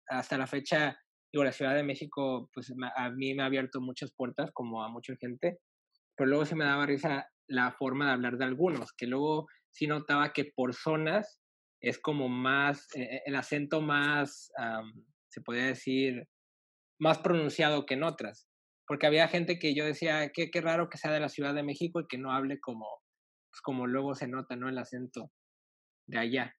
[0.08, 0.98] hasta la fecha,
[1.32, 4.88] digo, la Ciudad de México, pues a mí me ha abierto muchas puertas como a
[4.88, 5.60] mucha gente
[6.16, 9.86] pero luego sí me daba risa la forma de hablar de algunos, que luego sí
[9.86, 11.40] notaba que por zonas
[11.80, 16.26] es como más, eh, el acento más, am, se podría decir,
[16.98, 18.48] más pronunciado que en otras.
[18.86, 21.62] Porque había gente que yo decía, qué, qué raro que sea de la Ciudad de
[21.62, 22.86] México y que no hable como,
[23.50, 24.68] pues como luego se nota, ¿no?
[24.68, 25.30] El acento
[26.06, 26.54] de allá.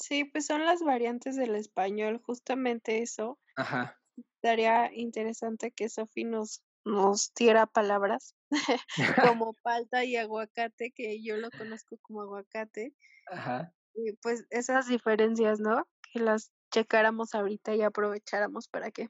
[0.00, 3.38] Sí, pues son las variantes del español, justamente eso.
[3.56, 3.98] Ajá.
[4.16, 8.34] Estaría interesante que Sofi nos, nos diera palabras
[9.36, 12.94] como palta y aguacate, que yo lo conozco como aguacate.
[13.30, 13.74] Ajá.
[13.94, 15.88] Y pues esas diferencias, ¿no?
[16.12, 19.08] Que las checáramos ahorita y aprovecháramos para que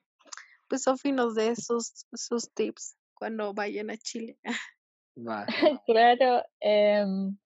[0.75, 4.37] pues Sofi nos dé sus, sus tips cuando vayan a Chile.
[5.87, 7.39] Claro, em,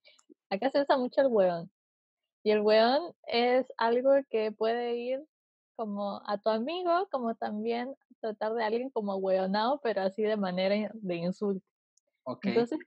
[0.48, 1.70] acá se usa mucho el weón.
[2.42, 5.22] Y el weón es algo que puede ir
[5.76, 10.90] como a tu amigo, como también tratar de alguien como weonado, pero así de manera
[10.94, 11.66] de insulto.
[12.42, 12.78] Entonces,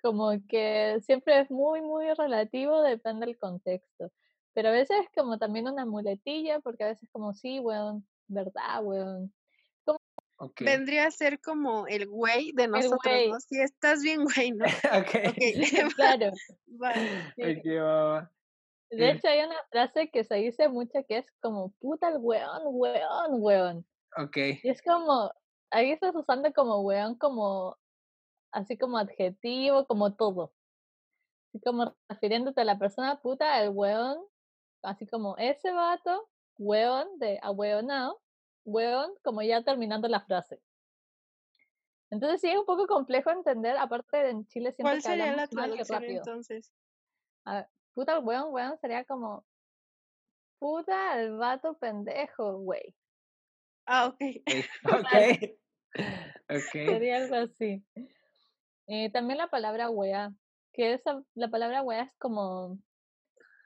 [0.00, 4.10] como que siempre es muy, muy relativo, depende del contexto.
[4.54, 8.82] Pero a veces es como también una muletilla, porque a veces como sí, weón, verdad,
[8.82, 9.30] weón.
[10.58, 13.40] Vendría a ser como el güey de nosotros, güey, ¿no?
[13.40, 14.64] Si estás bien, güey, ¿no?
[14.98, 15.14] ok.
[15.96, 16.30] Claro.
[16.82, 16.94] va.
[17.36, 17.42] sí.
[17.42, 18.32] Ok, va, va.
[18.90, 22.18] De Eh, hecho, hay una frase que se dice mucho que es como, puta el
[22.18, 23.86] weón, weón, weón.
[24.16, 24.36] ok.
[24.62, 25.30] Y es como,
[25.70, 27.76] ahí estás usando como weón como,
[28.52, 30.54] así como adjetivo, como todo.
[31.52, 34.18] Así como refiriéndote a la persona puta, el weón,
[34.82, 38.20] así como ese vato, weón de ahueonao,
[38.64, 40.60] weón, como ya terminando la frase.
[42.10, 45.46] Entonces sí es un poco complejo entender, aparte de en Chile siento ¿Cuál sería la
[45.46, 46.18] traducción rápido.
[46.18, 46.72] entonces?
[47.44, 49.44] Ah, puta el weón, weón sería como,
[50.58, 52.94] puta el vato pendejo, güey.
[53.86, 54.18] Ah, ok.
[54.84, 55.08] Ok.
[55.08, 55.56] Claro,
[56.48, 56.72] Ok.
[56.72, 57.84] sería algo así.
[58.86, 60.32] Eh, también la palabra wea,
[60.72, 62.78] que esa, la palabra wea es como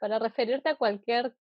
[0.01, 1.35] para referirte a cualquier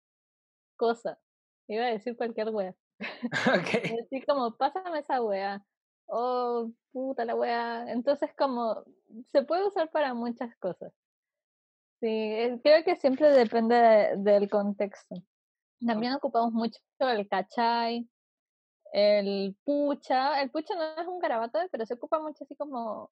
[0.76, 1.20] cosa.
[1.68, 2.76] Iba a decir cualquier wea.
[3.48, 3.98] Ok.
[3.98, 5.64] Decir como, pásame esa wea.
[6.08, 7.86] Oh, puta la wea.
[7.92, 8.84] Entonces como,
[9.32, 10.94] se puede usar para muchas cosas.
[12.00, 15.16] Sí, eh, creo que siempre depende de- del contexto.
[15.86, 18.10] También ocupamos mucho el cachai,
[18.94, 20.42] el pucha.
[20.42, 23.12] El pucha no es un garabato, pero se ocupa mucho así como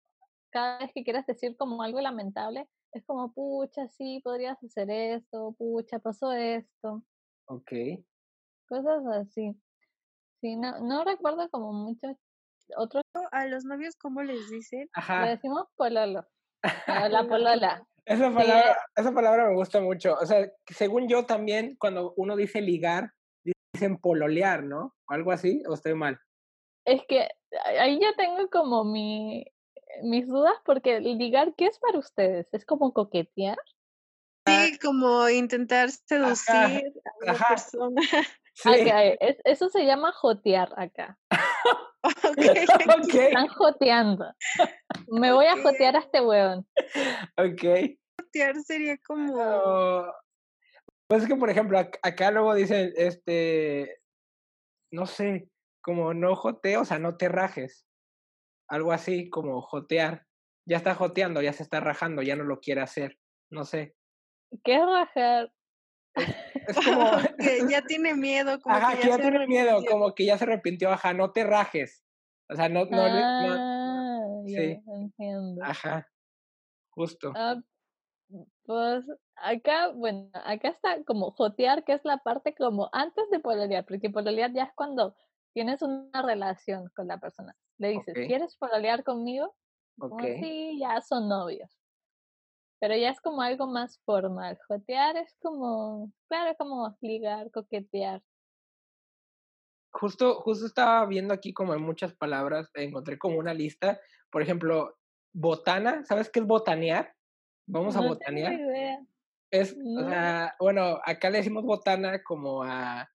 [0.52, 5.54] cada vez que quieras decir como algo lamentable, es como pucha, sí, podrías hacer esto,
[5.58, 7.04] pucha, pasó esto,
[7.48, 7.72] Ok.
[8.68, 9.56] cosas así.
[10.42, 12.16] Sí, no, no recuerdo como muchos
[12.78, 14.90] otros, A los novios, ¿cómo les dicen?
[15.18, 16.26] le decimos pololo,
[16.88, 17.84] o la polola.
[18.06, 20.16] Esa Sí, palabra, esa palabra me gusta mucho.
[20.16, 23.12] O sea, según yo también, cuando uno dice ligar,
[23.74, 24.96] dicen pololear, ¿no?
[25.08, 26.20] O algo así, o estoy mal.
[26.86, 27.28] es que
[27.66, 29.46] ahí yo tengo como mi,
[30.04, 32.48] mis dudas porque ligar, ¿qué es para ustedes?
[32.54, 33.58] ¿Es como coquetear?
[34.46, 35.90] Sí, como intentar
[36.22, 38.02] Ajá, seducir a la ajá, persona.
[38.62, 38.70] sí.
[38.70, 41.18] Ok, es- eso se llama jotear acá.
[42.04, 42.04] Ok,
[43.04, 44.26] Ok, Están joteando.
[45.08, 46.68] Me voy a jotear a este weón.
[47.38, 47.98] ok.
[48.20, 50.06] Jotear sería como.
[51.08, 53.98] Pues es que, por ejemplo, ac- acá luego dicen, este,
[54.92, 55.50] no sé,
[55.82, 57.86] como no jotee, o sea, no te rajes.
[58.70, 60.26] Algo así como jotear.
[60.68, 63.18] Ya está joteando, ya se está rajando, ya no lo quiere hacer.
[63.52, 63.96] No sé.
[64.64, 65.52] ¿Qué es rajar?
[66.68, 70.14] Es como, que ya tiene miedo, como ajá, que que ya ya tiene miedo, como
[70.16, 72.04] que ya se arrepintió, ajá, no te rajes.
[72.50, 75.62] O sea, no, no, no, Ah, ya sí, entiendo.
[75.62, 76.08] ajá,
[76.90, 77.34] justo.
[77.34, 77.62] Ah,
[78.64, 83.86] pues acá, bueno, acá está como jotear, que es la parte como antes de pololear,
[83.86, 85.16] porque pololear ya es cuando
[85.54, 87.56] tienes una relación con la persona.
[87.78, 89.56] Le dices, Ok, ¿quieres pololear conmigo?
[90.00, 91.79] ok, Como sí, ya son novios.
[92.80, 94.58] Pero ya es como algo más formal.
[94.68, 98.22] Jotear es como, claro, como ligar, coquetear.
[99.92, 104.00] Justo, justo estaba viendo aquí como en muchas palabras, encontré como una lista,
[104.32, 104.98] por ejemplo,
[105.34, 107.14] botana, ¿sabes qué es botanear?
[107.68, 108.56] Vamos a botanear.
[108.56, 109.00] tengo idea.
[109.52, 110.08] Es, o No.
[110.08, 113.10] sea, bueno, acá le decimos botana como a,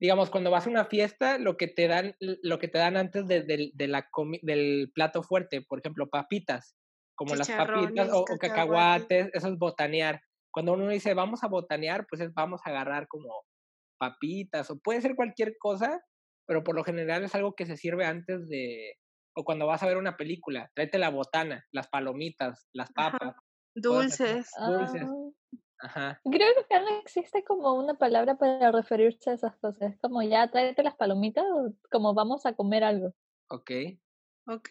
[0.00, 3.26] digamos, cuando vas a una fiesta, lo que te dan, lo que te dan antes
[3.26, 4.08] de, la
[4.42, 6.76] del plato fuerte, por ejemplo, papitas,
[7.20, 9.28] como las papitas o, o cacahuates.
[9.34, 10.22] eso es botanear.
[10.50, 13.28] Cuando uno dice vamos a botanear, pues es vamos a agarrar como
[13.98, 16.00] papitas o puede ser cualquier cosa,
[16.46, 18.94] pero por lo general es algo que se sirve antes de,
[19.36, 23.36] o cuando vas a ver una película, tráete la botana, las palomitas, las papas,
[23.74, 24.50] Dulces.
[24.66, 25.30] dulces, Ah,
[25.80, 26.20] ajá.
[26.24, 29.92] creo que acá no existe como una palabra para referirse a esas cosas.
[29.92, 33.12] Es como ya tráete las palomitas o como vamos a comer algo.
[33.50, 33.70] Ok.
[34.46, 34.70] Ok.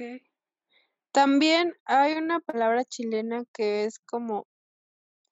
[1.14, 4.48] También hay una palabra chilena que es como,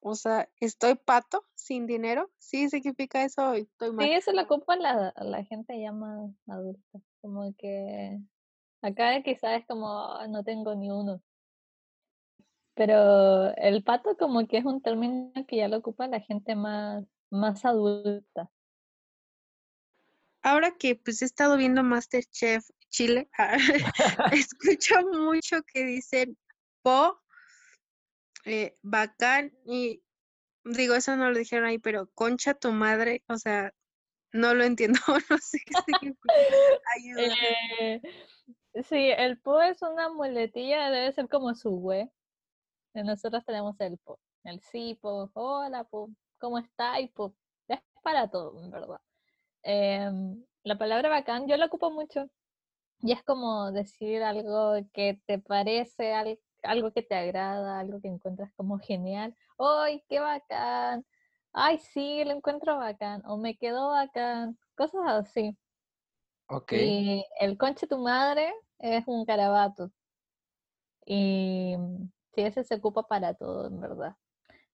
[0.01, 2.31] o sea, estoy pato sin dinero.
[2.39, 3.53] Sí, significa eso.
[3.53, 4.09] Estoy mal.
[4.09, 6.99] Sí, eso lo ocupa la, la gente ya más adulta.
[7.21, 8.19] Como que
[8.81, 11.21] acá quizás es como "Ah, no tengo ni uno.
[12.75, 17.05] Pero el pato como que es un término que ya lo ocupa la gente más,
[17.31, 18.51] más adulta.
[20.47, 23.29] Ahora que pues he estado viendo MasterChef Chile,
[24.31, 26.37] escucho mucho que dicen
[26.81, 27.19] po,
[28.45, 30.01] eh, bacán y
[30.63, 33.73] digo, eso no lo dijeron ahí, pero concha tu madre, o sea,
[34.31, 36.33] no lo entiendo, no sé qué significa.
[37.19, 38.01] Eh,
[38.87, 42.09] sí, el po es una muletilla, debe ser como su güey.
[42.93, 44.17] Nosotros tenemos el po.
[44.45, 47.01] El sí, po, hola, po, ¿cómo está?
[47.01, 47.35] Y po,
[47.67, 49.01] es para todo, en verdad.
[49.69, 52.29] Em, la palabra bacán yo la ocupo mucho.
[53.01, 58.07] Y es como decir algo que te parece, al- algo que te agrada, algo que
[58.09, 59.35] encuentras como genial.
[59.59, 61.05] ¡Ay, qué bacán!
[61.53, 63.23] ¡Ay, sí, lo encuentro bacán!
[63.25, 64.57] O me quedó bacán.
[64.75, 65.57] Cosas así.
[66.49, 66.73] Ok.
[66.73, 69.91] Y el conche tu madre es un garabato.
[71.05, 74.15] Y mm, sí, ese se ocupa para todo, en verdad.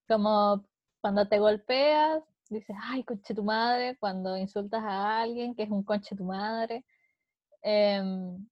[0.07, 0.65] Como
[1.01, 5.83] cuando te golpeas, dices, ay, conche tu madre, cuando insultas a alguien, que es un
[5.83, 6.85] conche tu madre.
[7.61, 8.47] Em,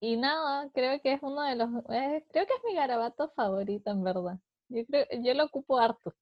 [0.00, 3.90] y nada, creo que es uno de los, eh, creo que es mi garabato favorito,
[3.90, 4.38] en verdad.
[4.68, 6.14] Yo creo, yo lo ocupo harto.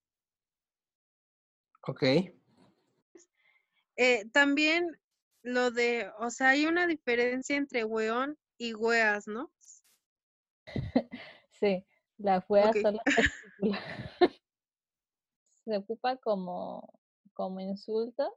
[1.87, 2.03] Ok.
[3.97, 4.87] Eh, también
[5.43, 9.51] lo de, o sea, hay una diferencia entre weón y weas, ¿no?
[11.61, 11.85] Sí,
[12.19, 12.83] las weas Ok.
[12.83, 13.05] son las.
[15.65, 17.01] Se ocupa como,
[17.43, 18.37] como insulto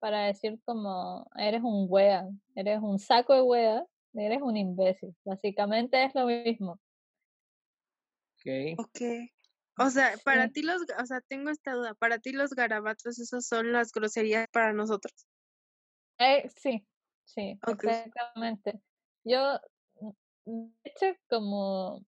[0.00, 5.16] para decir como eres un wea, eres un saco de wea, eres un imbécil.
[5.24, 6.80] Básicamente es lo mismo.
[8.38, 8.78] Ok.
[8.78, 9.00] Ok.
[9.78, 10.52] O sea, para Sí.
[10.52, 14.46] ti los, o sea, tengo esta duda, para ti los garabatos, esos son las groserías
[14.52, 15.26] para nosotros.
[16.18, 16.86] Eh, sí,
[17.24, 17.84] sí, Ok.
[17.84, 18.80] exactamente.
[19.24, 19.58] Yo,
[20.46, 22.04] de hecho, como,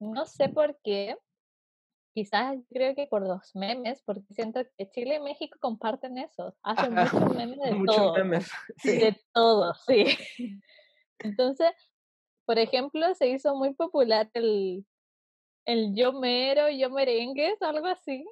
[0.00, 1.16] no sé por qué,
[2.18, 6.98] quizás creo que por los memes, porque siento que Chile y México comparten eso, hacen
[6.98, 7.16] Ajá.
[7.16, 8.12] muchos memes de Muchos todo.
[8.14, 8.50] memes.
[8.78, 8.98] Sí.
[8.98, 10.04] De todo, sí.
[11.20, 11.70] Entonces,
[12.44, 14.84] por ejemplo, se hizo muy popular el,
[15.64, 18.24] el yo mero, yo merengues, algo así.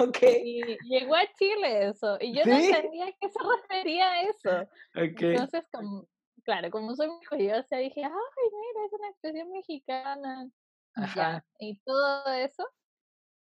[0.00, 0.18] Ok.
[0.44, 2.18] Y llegó a Chile eso.
[2.20, 4.50] Y yo no entendía a qué se refería a eso.
[4.96, 5.22] Ok.
[5.22, 6.06] Entonces, como,
[6.44, 10.50] claro, como soy muy curiosa, dije, ay, mira, es una expresión mexicana.
[11.16, 12.64] Ya, y todo eso.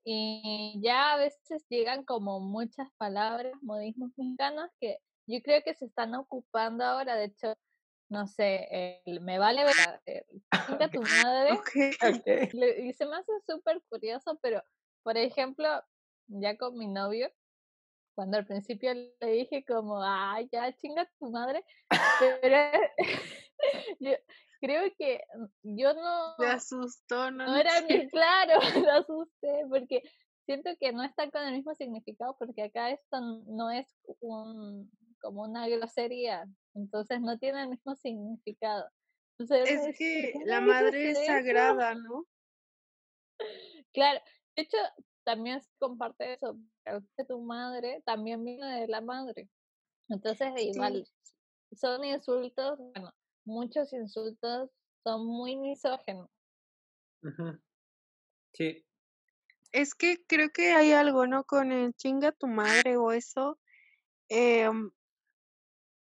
[0.05, 5.87] Y ya a veces llegan como muchas palabras, modismos mexicanos que yo creo que se
[5.87, 7.15] están ocupando ahora.
[7.17, 7.57] De hecho,
[8.09, 10.27] no sé, el me vale ver,
[10.67, 11.51] chinga tu madre.
[12.85, 14.62] Y se me hace súper curioso, pero
[15.03, 15.69] por ejemplo,
[16.29, 17.31] ya con mi novio,
[18.15, 21.65] cuando al principio le dije como, ay, ya chinga tu madre,
[22.41, 22.57] pero
[24.01, 24.12] yo
[24.62, 25.20] creo que
[25.65, 28.10] mm, yo no, Me asustó, no, no era cierto.
[28.13, 30.02] claro, me asusté, porque
[30.46, 33.87] siento que no está con el mismo significado, porque acá esto no es
[34.21, 34.90] un,
[35.21, 38.88] como una grosería, entonces no tiene el mismo significado.
[39.38, 42.25] Entonces él me Es dice, ¿por que la madre es sagrada, ¿no?
[43.92, 44.21] Claro,
[44.56, 44.77] de hecho,
[45.25, 46.56] también se comparte eso,
[47.17, 49.48] que tu madre también viene de la madre.
[50.08, 50.69] Entonces, Sí.
[50.71, 51.06] igual,
[51.73, 53.13] son insultos, bueno,
[53.45, 54.71] muchos insultos
[55.05, 56.29] son muy misógenos.
[58.53, 58.85] Sí.
[59.73, 61.45] Es que creo que hay algo, ¿no?
[61.45, 63.59] Con el chinga tu madre o eso.
[64.29, 64.90] em,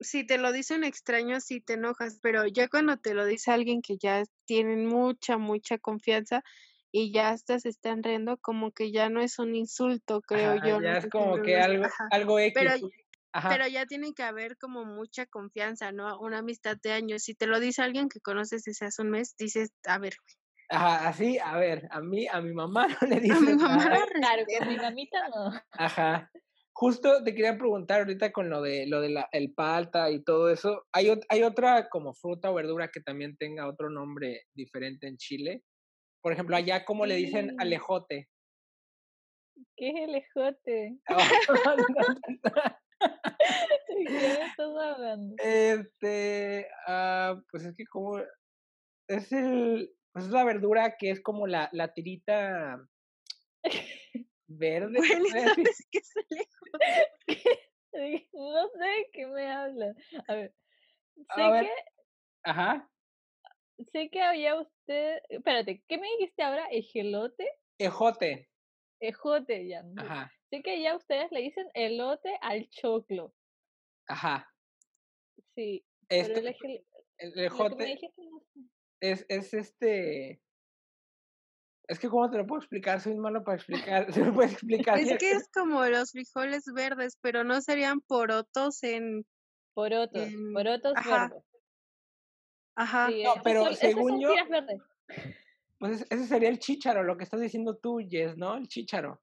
[0.00, 3.50] si te lo dice un extraño, sí te enojas, pero ya cuando te lo dice
[3.50, 6.42] alguien que ya tienen mucha, mucha confianza,
[6.90, 10.68] y ya hasta se están riendo, como que ya no es un insulto, creo Ajá,
[10.68, 10.82] yo.
[10.82, 12.08] ya es como que algo, ajá.
[12.10, 12.52] algo X.
[12.54, 12.90] Pero,
[13.32, 13.48] Ajá.
[13.48, 16.18] pero ya tiene que haber como mucha confianza, ¿no?
[16.20, 17.22] Una amistad de años.
[17.24, 20.14] Si te lo dice alguien que conoces desde hace un mes, dices, a ver,
[20.68, 23.84] Ajá, así, a ver, a mí, a mi mamá no le a dices mi mamá
[23.84, 23.90] nada.
[23.90, 25.52] la Claro, con mi mamita no.
[25.72, 26.30] Ajá.
[26.74, 30.50] Justo te quería preguntar ahorita con lo de lo de la, el palta y todo
[30.50, 30.86] eso.
[30.92, 35.62] ¿Hay, ¿Hay otra como fruta o verdura que también tenga otro nombre diferente en Chile?
[36.22, 37.56] Por ejemplo, allá, ¿cómo le dicen Sí.
[37.58, 38.28] al ejote?
[39.76, 40.98] ¿Qué es el ejote?
[43.88, 45.34] ¿De qué estás hablando?
[45.38, 48.18] este, ah, pues es que como
[49.08, 52.78] es el, pues es la verdura que es como la, la tirita
[54.46, 55.00] verde.
[55.02, 55.54] se Bueno.
[55.54, 56.00] ¿sabes qué
[57.92, 59.96] Dije, No sé de qué me hablas.
[60.28, 60.54] A ver,
[61.28, 61.64] A sé ver.
[61.64, 61.70] que,
[62.44, 62.90] Ajá.
[63.92, 66.66] sé que había usted, espérate, ¿qué me dijiste ahora?
[66.70, 67.48] ¿Ejelote?
[67.78, 68.48] Ejote.
[69.00, 69.84] Ejote, ya.
[69.98, 70.32] Ajá.
[70.52, 73.32] Sé que ya ustedes le dicen elote al choclo.
[74.06, 74.52] Ajá.
[75.54, 76.86] Sí, pero Este, el ejel-
[77.16, 78.60] el lo dijiste no sé.
[79.00, 80.42] es, es este.
[81.88, 83.00] Es que, ¿cómo te lo puedo explicar?
[83.00, 84.06] Soy malo para explicar.
[84.14, 84.98] ¿Se me puede explicar?
[84.98, 89.24] Es que es como los frijoles verdes, pero no serían porotos en,
[89.72, 91.28] Porotos, en- porotos ajá.
[91.28, 91.44] verdes.
[92.76, 93.06] ajá.
[93.08, 94.82] Sí, No, pero son- según yo- verdes.
[95.78, 98.54] Pues es- ese sería el chícharo, lo que estás diciendo tú, Jess, ¿no?
[98.58, 99.22] El chícharo.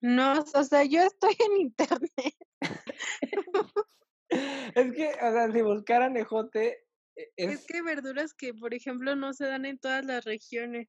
[0.00, 2.34] No, o sea, yo estoy en internet.
[4.30, 6.84] Es que, o sea, si buscaran ejote,
[7.16, 7.66] e- Es, es.
[7.66, 10.88] que hay verduras que, por ejemplo, no se dan en todas las regiones.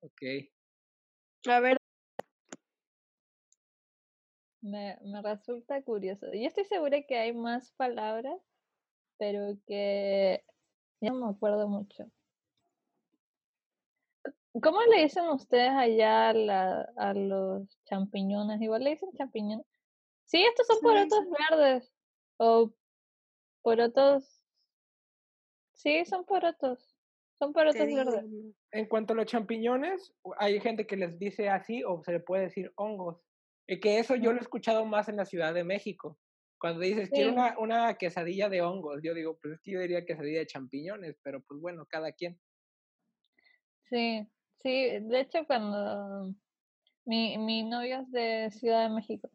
[0.00, 0.22] Ok.
[1.48, 1.76] A ver,
[4.62, 6.26] Me, me resulta curioso.
[6.32, 8.36] Yo estoy segura que hay más palabras,
[9.18, 10.44] pero que
[11.00, 12.10] ya no me acuerdo mucho.
[14.52, 18.60] ¿Cómo le dicen ustedes allá a, la- a los champiñones?
[18.60, 19.66] Igual le dicen champiñones.
[20.26, 21.94] Sí, estos son Sí porotos verdes.
[22.38, 22.72] O
[23.62, 24.44] porotos.
[25.72, 26.96] Sí, son porotos.
[27.38, 28.24] Son porotos verdes.
[28.72, 32.44] En cuanto a los champiñones, hay gente que les dice así o se le puede
[32.44, 33.22] decir hongos.
[33.66, 36.18] Y que eso yo lo he escuchado más en la Ciudad de México.
[36.58, 40.04] Cuando dices, quiero una, una quesadilla de hongos, yo digo, pues es que yo diría
[40.04, 42.38] quesadilla de champiñones, pero pues bueno, cada quien.
[43.88, 44.28] Sí,
[44.62, 46.34] sí, de hecho cuando
[47.06, 49.30] mi, mi novio es de Ciudad de México.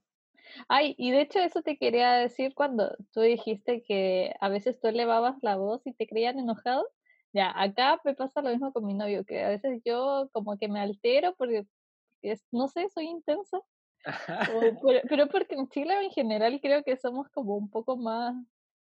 [0.70, 4.88] Ay, y de hecho eso te quería decir cuando tú dijiste que a veces tú
[4.90, 6.88] elevabas la voz y te creían enojado.
[7.34, 10.70] Ya, acá me pasa lo mismo con mi novio, que a veces yo como que
[10.70, 11.68] me altero porque,
[12.24, 13.60] es, no sé, soy intensa.
[14.46, 18.36] o por- pero porque en Chile en general creo que somos como un poco más,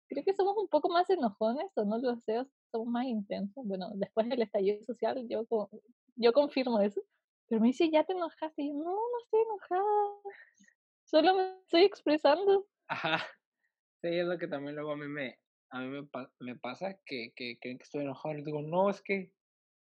[0.08, 3.64] creo que somos un poco más enojones, o no lo sé, somos más intensos.
[3.66, 5.70] Bueno, después del estallido social yo, co-
[6.16, 7.00] yo confirmo eso.
[7.48, 8.62] Pero me dice, ya te enojaste.
[8.62, 9.84] Y yo, no, no estoy enojada.
[11.04, 12.68] Solo me estoy expresando.
[12.88, 13.24] Ajá.
[14.02, 15.38] Sí, es lo que también luego a mí me,
[15.70, 18.34] a mí me, pa- me pasa, que, que creen que estoy enojado.
[18.34, 19.32] Les digo, no, es que,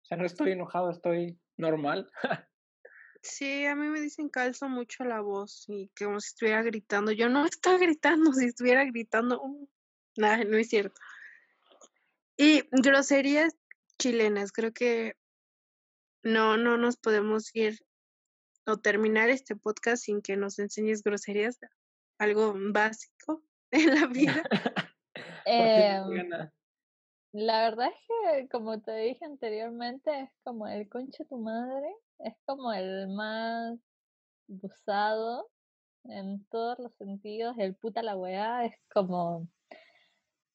[0.02, 2.10] o sea, no estoy enojado, estoy normal.
[3.24, 7.12] Sí, a mí me dicen calzo mucho la voz y que como si estuviera gritando.
[7.12, 9.68] Yo no estoy gritando, si estuviera gritando, uh,
[10.16, 11.00] nada, no es cierto.
[12.36, 13.54] Y groserías
[13.96, 15.14] chilenas, creo que
[16.22, 17.78] no, no nos podemos ir
[18.66, 21.58] o terminar este podcast sin que nos enseñes groserías,
[22.18, 24.42] algo básico en la vida.
[25.44, 26.50] Em.
[27.32, 32.34] La verdad es que, como te dije anteriormente, es como el concha tu madre, es
[32.44, 33.78] como el más
[34.46, 35.50] usado
[36.04, 37.56] en todos los sentidos.
[37.58, 39.48] El puta la weá es como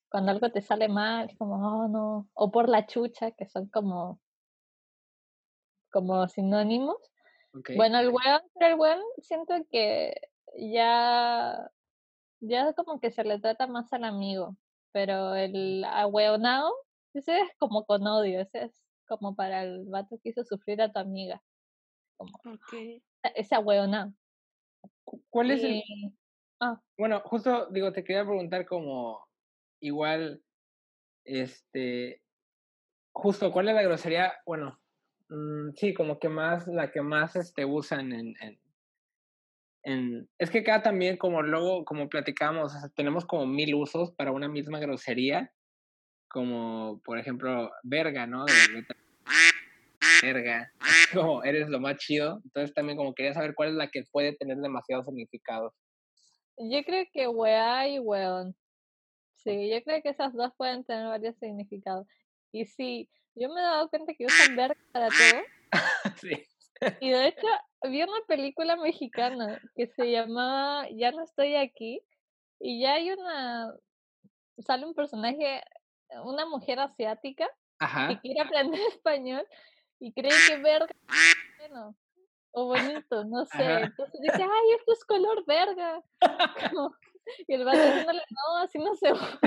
[0.10, 3.68] cuando algo te sale mal, es como, oh no, o por la chucha, que son
[3.68, 4.22] como,
[5.92, 6.98] como sinónimos.
[7.76, 10.16] Bueno, el weón, pero el weón siento que
[10.58, 11.72] ya,
[12.40, 14.58] ya como que se le trata más al amigo,
[14.92, 16.74] pero el ahueonao,
[17.14, 20.92] ese es como con odio, ese es como para el vato que hizo sufrir a
[20.92, 21.44] tu amiga,
[22.18, 22.74] como Ok.
[23.36, 24.14] ese ahueonao.
[25.04, 25.84] Cu- ¿Cuál es el,
[26.60, 29.28] ah, Bueno, justo digo, te quería preguntar como
[29.80, 30.44] igual,
[31.24, 32.24] este,
[33.14, 34.34] justo, ¿cuál es la grosería?
[34.46, 34.80] Bueno,
[35.30, 38.60] mm, sí, como que más, la que más este, usan en, en,
[39.84, 44.12] en- es que acá también como luego, como platicamos, o sea, tenemos como mil usos
[44.14, 45.52] para una misma grosería,
[46.30, 48.46] como por ejemplo, verga, ¿no?
[48.46, 48.86] De, de-
[50.22, 50.72] verga,
[51.14, 54.36] como eres lo más chido, entonces también como quería saber cuál es la que puede
[54.36, 55.74] tener demasiados significados.
[56.58, 58.56] yo creo que weá y weón.
[59.36, 62.08] Sí, yo creo que esas dos pueden tener varios significados.
[62.52, 63.10] Y sí,
[63.40, 65.42] yo me he dado cuenta que usan verga para todo.
[66.22, 66.44] sí.
[67.00, 67.48] Y de hecho,
[67.90, 72.02] vi una película mexicana que se llama Ya no estoy aquí.
[72.60, 73.74] Y ya hay una.
[74.60, 75.62] Sale un personaje,
[76.24, 77.48] una mujer asiática,
[77.80, 78.08] Ajá.
[78.10, 79.46] que quiere aprender español
[80.00, 81.96] y cree que verga es bueno
[82.52, 83.64] o bonito, no sé.
[83.64, 83.80] Ajá.
[83.82, 86.02] Entonces dice, ay, esto es color verga.
[86.76, 86.96] Como-
[87.48, 89.40] y el vato diciéndole, no, así no se usa".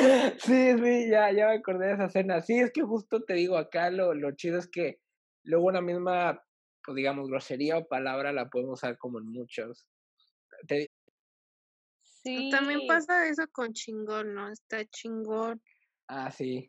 [0.40, 2.40] Sí, sí, ya, ya me acordé de esa escena.
[2.40, 5.00] Sí, es que justo te digo, acá lo, lo chido es que
[5.44, 6.42] luego una misma,
[6.84, 9.86] pues digamos, grosería o palabra la podemos usar como en muchos.
[10.66, 10.90] Te-
[12.22, 12.50] Sí.
[12.50, 14.50] También pasa eso con chingón, ¿no?
[14.52, 15.62] Está chingón.
[16.08, 16.68] ah, sí.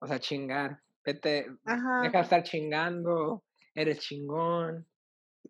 [0.00, 0.78] O sea, chingar.
[1.02, 3.44] Vete, Ajá, deja de estar chingando,
[3.74, 4.86] eres chingón,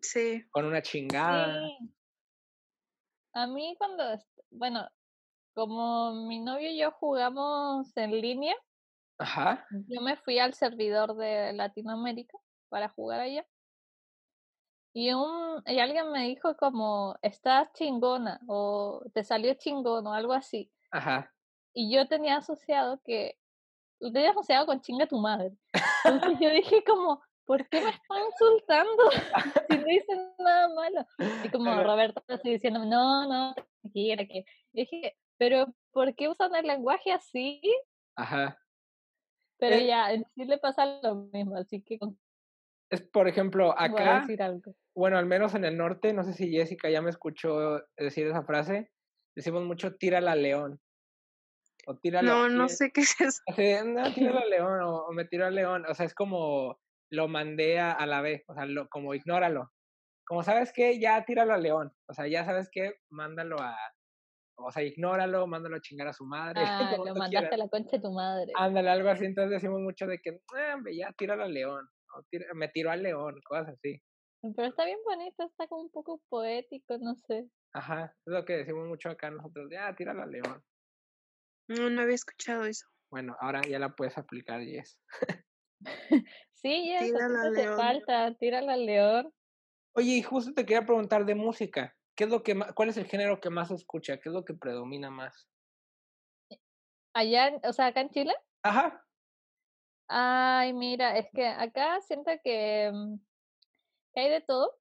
[0.01, 0.41] sí.
[0.51, 1.67] con una chingada.
[1.67, 1.93] Sí.
[3.33, 4.03] A mí cuando,
[4.51, 4.87] bueno,
[5.55, 8.55] como mi novio y yo jugamos en línea,
[9.17, 12.37] Ajá, yo me fui al servidor de Latinoamérica
[12.69, 13.47] para jugar allá.
[14.93, 20.33] Y, un, y alguien me dijo como, estás chingona o te salió chingón o algo
[20.33, 20.71] así.
[20.91, 21.31] ajá.
[21.73, 23.37] Y yo tenía asociado que,
[23.99, 25.51] lo tenía asociado con chinga tu madre.
[26.03, 29.03] Entonces yo dije como, ¿por qué me están insultando
[29.69, 31.05] si no dicen nada malo?
[31.43, 34.45] Y como Roberto así diciéndome, no, no, tranquila, que...
[34.73, 37.61] Y dije, pero ¿por qué usan el lenguaje así?
[38.15, 38.57] Ajá.
[39.59, 41.97] Pero Eh, ya, en sí le pasa lo mismo, así que
[42.89, 44.73] Es, por ejemplo, acá, decir algo.
[44.95, 48.43] bueno, al menos en el norte, no sé si Jessica ya me escuchó decir esa
[48.43, 48.91] frase,
[49.35, 50.81] decimos mucho tírala al león.
[51.87, 52.27] O tíralo.
[52.29, 53.41] No, no sé qué es eso.
[53.47, 55.85] Así, no, tíralo al león o, o me tiró al león.
[55.87, 56.79] O sea, es como
[57.11, 59.71] lo mandé a, a la B, o sea, lo, como ignóralo.
[60.27, 61.93] Como sabes que ya tíralo al león.
[62.09, 63.77] O sea, ya sabes que mándalo a.
[64.57, 66.61] O sea, ignóralo, mándalo a chingar a su madre.
[66.93, 67.53] Ah, lo mandaste quieras.
[67.53, 68.51] a la concha de tu madre.
[68.55, 69.25] Ándale, algo así.
[69.25, 71.87] Entonces decimos mucho de que, "Ah, hombre, ya tíralo al león.
[72.17, 74.01] O "Tira- me tiró al león, cosas así.
[74.55, 77.49] Pero está bien bonito, está como un poco poético, no sé.
[77.73, 79.67] Ajá, es lo que decimos mucho acá nosotros.
[79.71, 80.63] Ya, tíralo al león.
[81.67, 82.85] No, no había escuchado eso.
[83.11, 84.97] Bueno, ahora ya la puedes aplicar, Jess.
[86.53, 87.77] Sí, ya, eso Tírala al león.
[87.77, 89.31] falta, tírala al león.
[89.95, 91.95] Oye, y justo te quería preguntar de música.
[92.15, 94.17] ¿Qué es lo que más, cuál es el género que más se escucha?
[94.19, 95.49] ¿Qué es lo que predomina más?
[97.13, 98.33] Allá, en- o sea, acá en Chile.
[98.63, 99.05] Ajá,
[100.07, 103.15] Ay, mira, es que acá siento que, mm,
[104.13, 104.77] que hay de todo,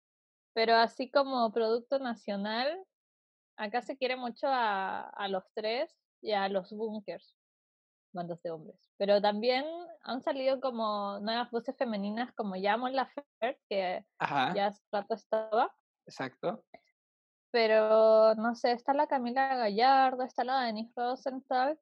[0.55, 2.85] pero así como producto nacional,
[3.57, 7.37] acá se quiere mucho a, a los tres y a los bunkers,
[8.13, 8.93] bandas de hombres.
[8.99, 9.65] Pero también
[10.03, 15.15] han salido como nuevas voces femeninas como ya Mon Laferte, que ajá, ya hace rato
[15.15, 15.75] estaba,
[16.07, 16.65] exacto.
[17.55, 21.81] Pero no sé, está la Camila Gallardo, está la Denise Rosenthal,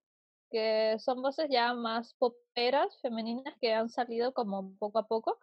[0.50, 5.38] que son voces ya más poperas, femeninas, que han salido como poco a poco.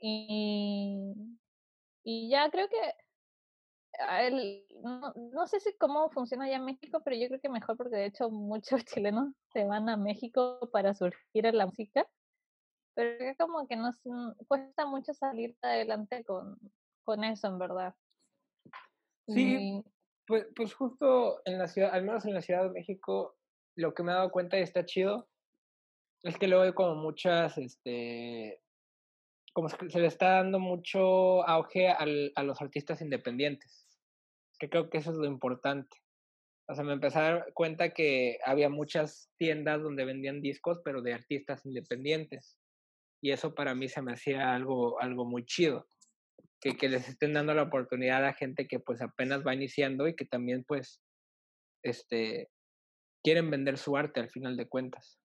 [0.00, 1.14] Y,
[2.04, 2.76] y ya creo que
[3.98, 7.48] a el- no, no sé si cómo funciona allá en México, pero yo creo que
[7.48, 12.08] mejor porque de hecho muchos chilenos se van a México para surgir en la música.
[12.94, 14.00] Pero que como que nos
[14.48, 16.58] cuesta mucho salir adelante con,
[17.04, 17.94] con eso, en verdad.
[19.28, 19.66] Sí,
[20.26, 23.36] Pues, pues justo en la ciudad, al menos en la Ciudad de México,
[23.76, 25.28] lo que me he dado cuenta y está chido
[26.22, 28.62] es que luego hay como muchas, este,
[29.54, 33.88] como se se le está dando mucho auge al- a los artistas independientes,
[34.58, 35.98] que creo que eso es lo importante.
[36.68, 41.02] O sea, me empecé a dar cuenta que había muchas tiendas donde vendían discos, pero
[41.02, 42.58] de artistas independientes.
[43.22, 45.86] Y eso para mí se me hacía algo, algo muy chido.
[46.72, 50.24] Que, les estén dando la oportunidad a gente que pues apenas va iniciando y que
[50.24, 51.02] también pues,
[51.82, 52.48] este,
[53.22, 55.20] quieren vender su arte al final de cuentas.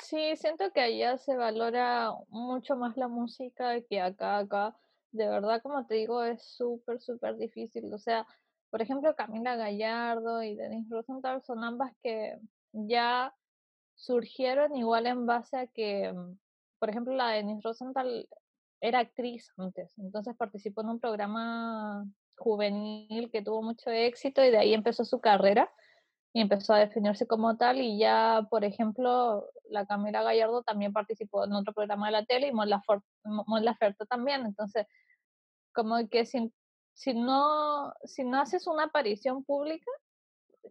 [0.00, 4.76] Sí, siento que allá se valora mucho más la música que acá, acá.
[5.12, 7.92] De verdad, como te digo, es súper, súper difícil.
[7.92, 8.26] O sea,
[8.70, 12.38] por ejemplo, Camila Gallardo y Denise Rosenthal son ambas que
[12.72, 13.34] ya
[13.94, 16.12] surgieron igual en base a que,
[16.78, 18.26] por ejemplo, la Denise Rosenthal
[18.84, 22.04] era actriz antes, entonces participó en un programa
[22.36, 25.72] juvenil que tuvo mucho éxito y de ahí empezó su carrera
[26.34, 31.44] y empezó a definirse como tal y ya, por ejemplo, la Camila Gallardo también participó
[31.44, 34.86] en otro programa de la tele y Mon Laferte, también, entonces
[35.72, 36.52] como que si,
[36.92, 39.90] si, no, si no haces una aparición pública,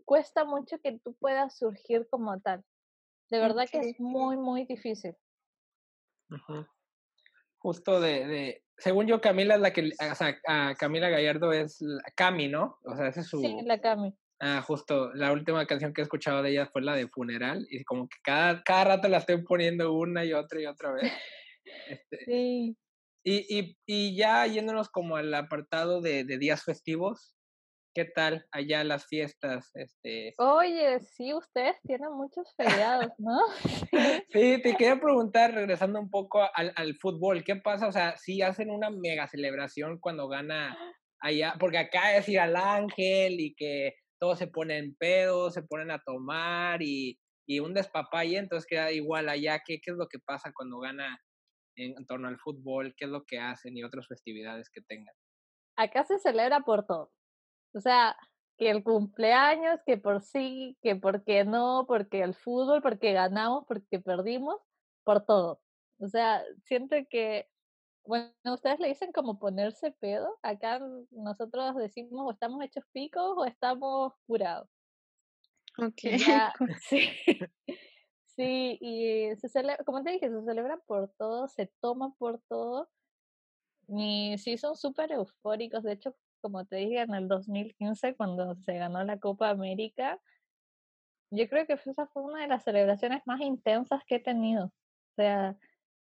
[0.05, 2.63] cuesta mucho que tú puedas surgir como tal.
[3.31, 5.15] De verdad que es muy, muy difícil.
[7.63, 11.77] Justo de, de, según yo, Camila es la que, o sea, a Camila Gallardo es
[11.79, 12.77] la- Cami, ¿no?
[12.83, 14.13] O sea, ese es su, Sí, la Cami.
[14.41, 17.85] Ah, justo, la última canción que he escuchado de ella fue la de Funeral y
[17.85, 21.09] como que cada, cada rato la estoy poniendo una y otra y otra vez.
[21.87, 22.75] Este, Sí.
[23.23, 27.33] y, y, y ya yéndonos como al apartado de, de días festivos,
[27.93, 29.71] ¿qué tal allá las fiestas?
[29.75, 33.39] Este, Oye, sí, ustedes tienen muchos feriados, ¿no?
[34.31, 37.87] Sí, te quería preguntar, regresando un poco al, al fútbol, ¿qué pasa?
[37.87, 40.77] O sea, si hacen una mega celebración cuando gana
[41.19, 45.91] allá, porque acá es ir al ángel y que todos se ponen pedos, se ponen
[45.91, 50.19] a tomar y, y un despapalle, entonces queda igual allá, ¿qué, ¿qué es lo que
[50.19, 51.19] pasa cuando gana
[51.75, 52.95] en, en torno al fútbol?
[52.97, 55.13] ¿Qué es lo que hacen y otras festividades que tengan?
[55.75, 57.11] Acá se celebra por todo.
[57.73, 58.15] O sea,
[58.57, 63.65] que el cumpleaños, que por sí, que por qué no, porque el fútbol, porque ganamos,
[63.67, 64.61] porque perdimos,
[65.03, 65.61] por todo.
[65.99, 67.49] O sea, siento que,
[68.05, 70.37] bueno, ustedes le dicen como ponerse pedo.
[70.43, 70.79] Acá
[71.11, 74.69] nosotros decimos o estamos hechos picos o estamos curados.
[75.77, 76.01] Ok.
[76.27, 76.53] Ya,
[76.89, 77.09] sí.
[78.35, 82.89] Sí, y se celebra, como te dije, se celebra por todo, se toma por todo.
[83.87, 85.83] Y sí, son súper eufóricos.
[85.83, 90.21] De hecho, como te dije, en el 2015, cuando se ganó la Copa América,
[91.31, 94.65] yo creo que esa fue una de las celebraciones más intensas que he tenido.
[94.65, 95.57] O sea,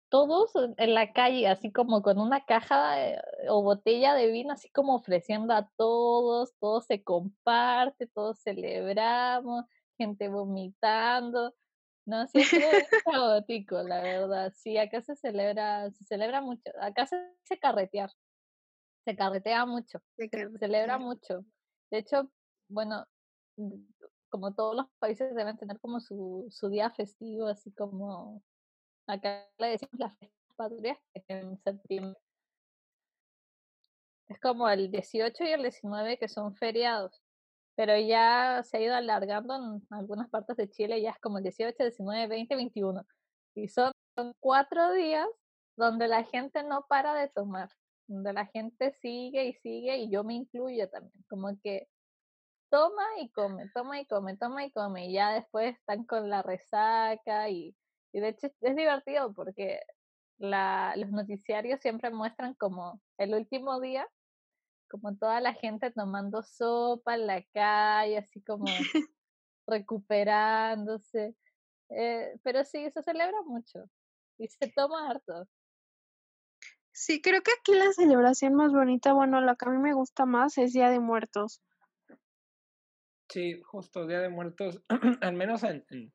[0.10, 4.70] todos en- la calle, así como con una caja eh, o botella de vino, así
[4.72, 9.66] como ofreciendo a todos, todo se comparte, todos celebramos,
[9.98, 11.56] gente vomitando.
[12.06, 12.72] No, sí bien
[13.06, 14.54] caótico, la verdad.
[14.56, 16.64] Sí, acá se celebra, se celebra mucho.
[16.82, 18.12] Acá se dice carretear,
[19.08, 20.30] se carretea mucho se
[20.60, 21.46] celebra mucho.
[21.90, 22.30] De hecho,
[22.68, 23.06] bueno,
[24.30, 28.44] como todos los países deben tener como su, su día festivo, así como
[29.08, 30.98] acá le decimos las fiestas patrias,
[31.30, 32.20] en septiembre.
[34.28, 37.22] Es como el 18 y el 19 que son feriados,
[37.76, 41.46] pero ya se ha ido alargando en algunas partes de Chile, ya es como el
[41.46, 43.08] 18, 19, 20, 21.
[43.56, 45.30] Y son, son cuatro días
[45.78, 47.70] donde la gente no para de tomar,
[48.08, 51.88] donde la gente sigue y sigue, y yo me incluyo también, como que
[52.70, 56.42] toma y come, toma y come, toma y come, y ya después están con la
[56.42, 57.76] resaca, y,
[58.14, 59.82] y de hecho es divertido porque
[60.40, 64.08] la, los noticiarios siempre muestran como el último día,
[64.90, 68.66] como toda la gente tomando sopa en la calle, así como
[69.68, 71.36] recuperándose.
[71.90, 73.84] Eh, pero sí, se celebra mucho
[74.38, 75.48] y se toma harto.
[77.00, 80.26] Sí, creo que aquí la celebración más bonita, bueno, la que a mí me gusta
[80.26, 81.62] más es Día de Muertos.
[83.30, 84.82] Sí, justo Día de Muertos,
[85.22, 86.12] al menos en, en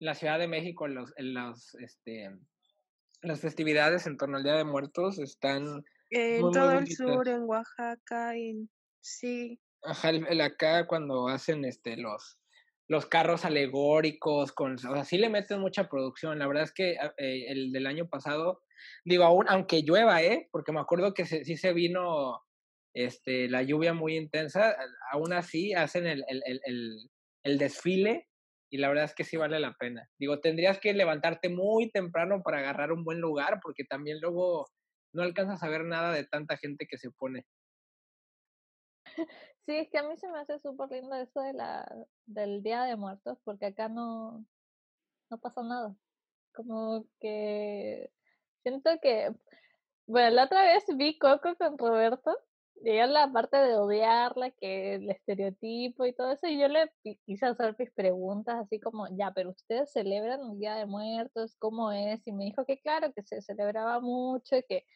[0.00, 2.28] la Ciudad de México, los, en los, este,
[3.22, 7.28] las festividades en torno al Día de Muertos están En muy, muy todo el sur,
[7.28, 8.68] en Oaxaca, en...
[8.98, 12.39] Sí, Ajá, el, el acá cuando hacen este los
[12.90, 16.38] los carros alegóricos con, o sea, sí le meten mucha producción.
[16.40, 18.62] La verdad es que a- eh, el del año pasado,
[19.04, 20.48] digo, aún aunque llueva, ¿eh?
[20.52, 22.42] Porque me acuerdo que se- sí se vino
[22.94, 24.76] este la lluvia muy intensa,
[25.12, 27.10] aún así hacen el, el, el,
[27.44, 28.28] el desfile
[28.70, 30.08] y la verdad es que sí vale la pena.
[30.18, 34.66] Digo, tendrías que levantarte muy temprano para agarrar un buen lugar porque también luego
[35.14, 37.46] no alcanzas a ver nada de tanta gente que se pone.
[39.66, 41.86] Sí, es que a mí se me hace súper lindo eso de la,
[42.26, 44.44] del Día de Muertos, porque acá no,
[45.30, 45.94] no pasa nada.
[46.54, 48.10] Como que
[48.62, 49.34] siento que,
[50.06, 52.36] bueno, la otra vez vi Coco con Roberto,
[52.82, 56.90] y ella la parte de odiarla, que el estereotipo y todo eso, y yo le
[57.26, 61.92] quise hacer mis preguntas, así como, ya, pero ustedes celebran el Día de Muertos, ¿cómo
[61.92, 62.26] es?
[62.26, 64.86] Y me dijo que claro, que se celebraba mucho, que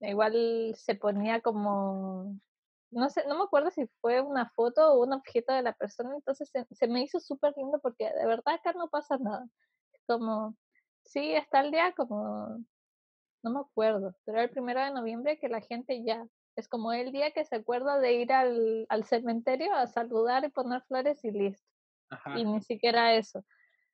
[0.00, 2.38] igual se ponía como
[2.92, 6.14] no sé, no me acuerdo si fue una foto o un objeto de la persona,
[6.14, 9.46] entonces se, se me hizo súper lindo porque de verdad acá no pasa nada.
[10.06, 10.56] Como,
[11.04, 12.58] sí, está el día como,
[13.42, 16.24] no me acuerdo, pero el primero de noviembre que la gente ya,
[16.54, 20.50] es como el día que se acuerda de ir al, al cementerio a saludar y
[20.50, 21.66] poner flores y listo.
[22.10, 22.38] Ajá.
[22.38, 23.42] Y ni siquiera eso.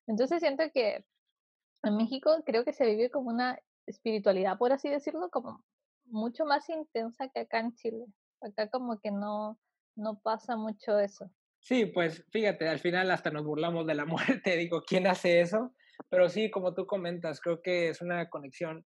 [0.08, 1.04] Entonces siento que
[1.84, 5.64] en México creo que se vive como una espiritualidad, por así decirlo, como
[6.06, 8.06] mucho más intensa que acá en Chile.
[8.40, 9.58] Acá como que no,
[9.96, 11.30] no pasa mucho eso.
[11.60, 14.04] Sí, pues fíjate, al final hasta nos burlamos de la
[14.44, 15.74] muerte, digo, ¿quién hace eso?
[16.08, 18.86] Pero sí, como tú comentas, creo que es una conexión.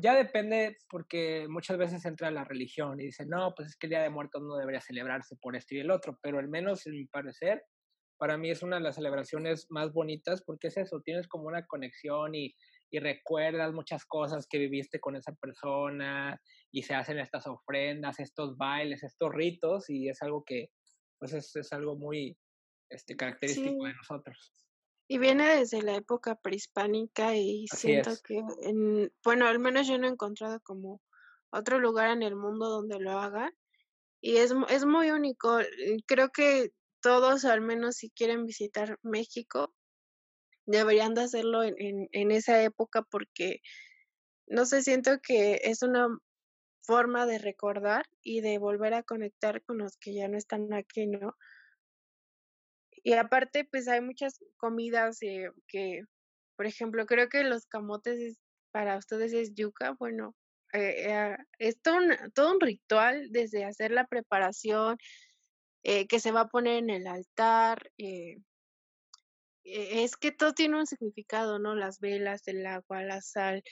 [0.00, 3.90] Ya depende porque muchas veces entra la religión y dice, no, pues es que el
[3.90, 6.92] Día de Muertos no debería celebrarse por esto y el otro, pero al menos en
[6.92, 7.64] mi parecer,
[8.18, 11.66] para mí es una de las celebraciones más bonitas porque es eso, tienes como una
[11.66, 12.54] conexión y,
[12.90, 18.56] y recuerdas muchas cosas que viviste con esa persona y se hacen estas ofrendas, estos
[18.56, 20.70] bailes, estos ritos y es algo que,
[21.18, 22.36] pues es, es algo muy
[22.88, 24.52] este, característico de nosotros.
[25.08, 30.06] Y viene desde la época prehispánica y siento que, en, bueno, al menos yo no
[30.06, 31.00] he encontrado como
[31.50, 33.52] otro lugar en el mundo donde lo hagan.
[34.20, 35.58] Y es, es muy único.
[36.06, 39.72] Creo que todos, al menos si quieren visitar México,
[40.66, 43.60] deberían de hacerlo en, en, esa época porque,
[44.46, 46.08] no sé, siento que es una
[46.82, 51.06] forma de recordar y de volver a conectar con los que ya no están aquí,
[51.06, 51.36] ¿no?
[53.02, 56.02] Y aparte, pues hay muchas comidas eh, que,
[56.56, 58.36] por ejemplo, creo que los camotes
[58.72, 59.92] para ustedes es yuca.
[59.92, 60.34] Bueno,
[60.72, 64.96] eh, eh, es todo un, todo un, ritual desde hacer la preparación,
[65.84, 67.92] que se va a poner en el altar.
[69.66, 71.74] Es que todo tiene un significado, ¿no?
[71.74, 73.62] Las velas, el agua, la sal,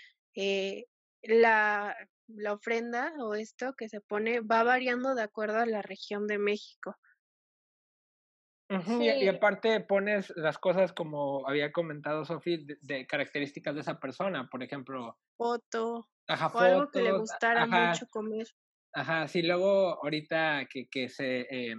[1.22, 1.96] la,
[2.28, 6.38] la ofrenda o esto que se pone va variando de acuerdo a la región de
[6.38, 6.96] México
[8.68, 14.62] y, aparte pones las cosas como había comentado Sofi, de, características de esa persona, por
[14.62, 15.18] ejemplo.
[15.36, 16.08] Foto.
[16.26, 18.46] Ajá, o algo que le gustara mucho comer.
[18.94, 21.40] Ajá, sí, luego ahorita que, que se...
[21.50, 21.74] Eh,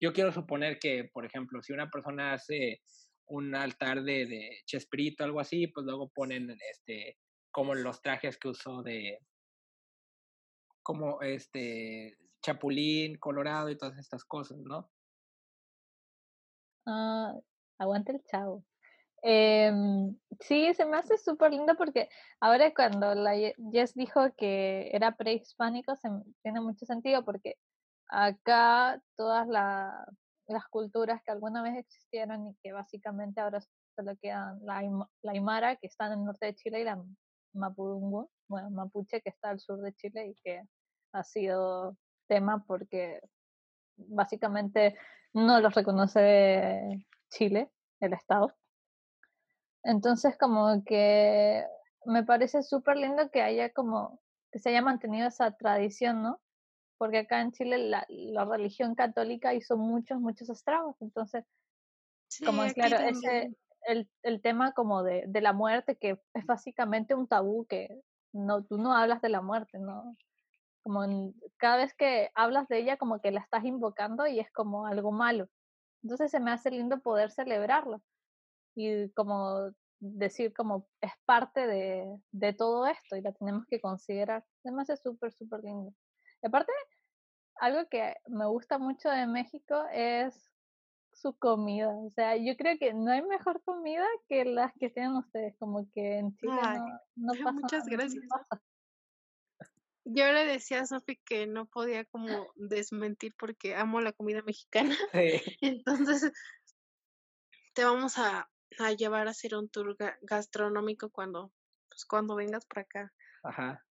[0.00, 2.82] yo quiero suponer que, por ejemplo, si una persona hace
[3.28, 7.16] un altar de, de Chespirito, algo así, pues luego ponen este
[7.50, 9.18] como los trajes que usó de
[10.82, 14.90] como este Chapulín, Colorado y todas estas cosas, ¿no?
[16.86, 17.34] Ah,
[17.78, 18.64] aguante el chavo.
[19.22, 22.08] Em, sí, se me hace súper lindo porque
[22.40, 23.32] ahora cuando la
[23.72, 26.08] Jess dijo que era prehispánico, se,
[26.42, 27.56] tiene mucho sentido porque
[28.08, 30.08] acá todas las
[30.70, 33.60] culturas que alguna vez existieron y que básicamente ahora
[33.94, 34.82] solo quedan la,
[35.22, 37.02] la Aymara, que está en el norte de Chile, y la
[37.52, 40.62] Mapudungun, bueno, Mapuche, que está al sur de Chile y que
[41.12, 41.96] ha sido
[42.26, 43.20] tema porque
[43.96, 44.96] básicamente
[45.32, 47.70] no los reconoce Chile,
[48.00, 48.54] el Estado.
[49.82, 51.64] Entonces, como que
[52.04, 54.20] me parece súper lindo que haya como,
[54.50, 56.40] que se haya mantenido esa tradición, ¿no?
[56.98, 60.96] Porque acá en Chile la, la religión católica hizo muchos, muchos estragos.
[61.00, 61.44] Entonces,
[62.44, 63.54] como es claro, ese,
[63.86, 68.00] el, el tema como de, de la muerte, que es básicamente un tabú, que
[68.32, 70.16] no, tú no hablas de la muerte, ¿no?
[70.88, 74.86] como cada vez que hablas de ella como que la estás invocando y es como
[74.86, 75.48] algo malo.
[76.02, 78.00] Entonces se me hace lindo poder celebrarlo
[78.74, 79.70] y como
[80.00, 84.44] decir como es parte de, de todo esto y la tenemos que considerar.
[84.62, 85.92] Se me hace súper, súper lindo.
[86.42, 86.72] Aparte,
[87.60, 90.48] algo que me gusta mucho de México es
[91.12, 91.88] su comida.
[91.88, 95.90] O sea, yo creo que no hay mejor comida que las que tienen ustedes, como
[95.92, 96.52] que en Chile
[97.16, 97.52] no, pasa.
[97.52, 98.24] Muchas gracias.
[100.04, 104.96] Yo le decía a Sofi que no podía como desmentir porque amo la comida mexicana.
[105.60, 106.32] Entonces,
[107.74, 111.52] te vamos a, a, llevar a hacer un tour gastronómico cuando,
[111.90, 113.12] pues, cuando vengas por acá.
[113.42, 113.84] Ajá.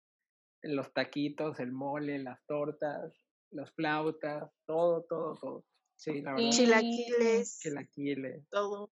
[0.63, 3.13] Los taquitos, el mole, las tortas,
[3.51, 5.65] las flautas, todo, todo, todo.
[5.97, 6.51] Sí, la verdad.
[6.51, 7.59] Chilaquiles.
[7.61, 8.49] Chilaquiles.
[8.51, 8.91] Todo.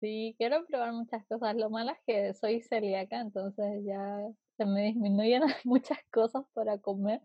[0.00, 1.56] Sí, quiero probar muchas cosas.
[1.56, 4.18] Lo malo es que soy celíaca, entonces ya
[4.56, 7.20] se me disminuyen muchas cosas para comer,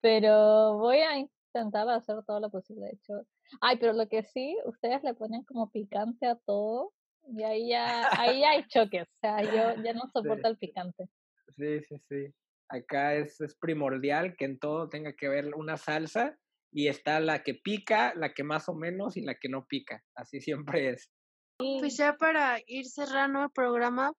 [0.00, 2.86] pero voy a intentar hacer todo lo posible.
[2.86, 3.26] De hecho,
[3.60, 6.92] ay, pero lo que sí, ustedes le ponen como picante a todo
[7.26, 9.08] y ahí ya, ahí hay choques.
[9.08, 11.08] O sea, yo ya no soporto el picante.
[11.56, 12.34] Sí, sí, sí.
[12.68, 16.36] Acá es, es primordial que en todo tenga que ver una salsa
[16.72, 20.02] y está la que pica, la que más o menos y la que no pica.
[20.14, 21.10] Así siempre es.
[21.58, 24.12] Pues ya para ir cerrando el programa,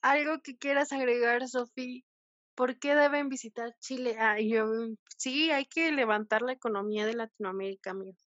[0.00, 2.04] algo que quieras agregar, Sofi,
[2.54, 4.16] ¿por qué deben visitar Chile?
[4.18, 4.64] Ah, yo,
[5.18, 8.26] sí, hay que levantar la economía de Latinoamérica, amigos.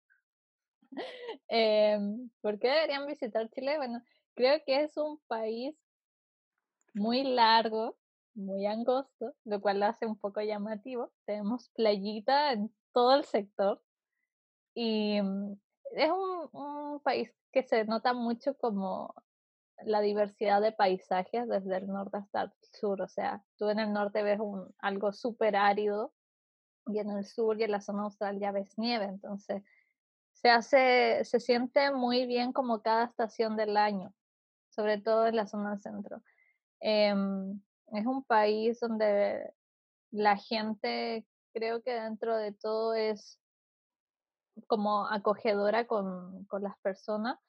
[1.52, 1.98] Eh,
[2.42, 3.78] ¿Por qué deberían visitar Chile?
[3.78, 4.04] Bueno,
[4.36, 5.76] creo que es un país
[6.94, 7.98] muy largo,
[8.36, 11.12] muy angosto, lo cual lo hace un poco llamativo.
[11.26, 13.82] Tenemos playita en todo el sector
[14.74, 15.54] y mm,
[15.96, 19.16] es un, país que se nota mucho como
[19.84, 23.02] la diversidad de paisajes desde el norte hasta el sur.
[23.02, 24.40] O sea, tú en el norte ves
[24.80, 26.14] algo súper árido
[26.88, 29.06] y en el sur y en la zona austral ya ves nieve.
[29.06, 29.64] Entonces,
[30.34, 34.14] se hace, se siente muy bien como cada estación del año,
[34.70, 36.22] sobre todo en la zona centro.
[36.80, 37.62] Em,
[37.94, 39.54] es un país donde
[40.12, 43.40] la gente, creo que dentro de todo es
[44.68, 47.40] como acogedora con, con las personas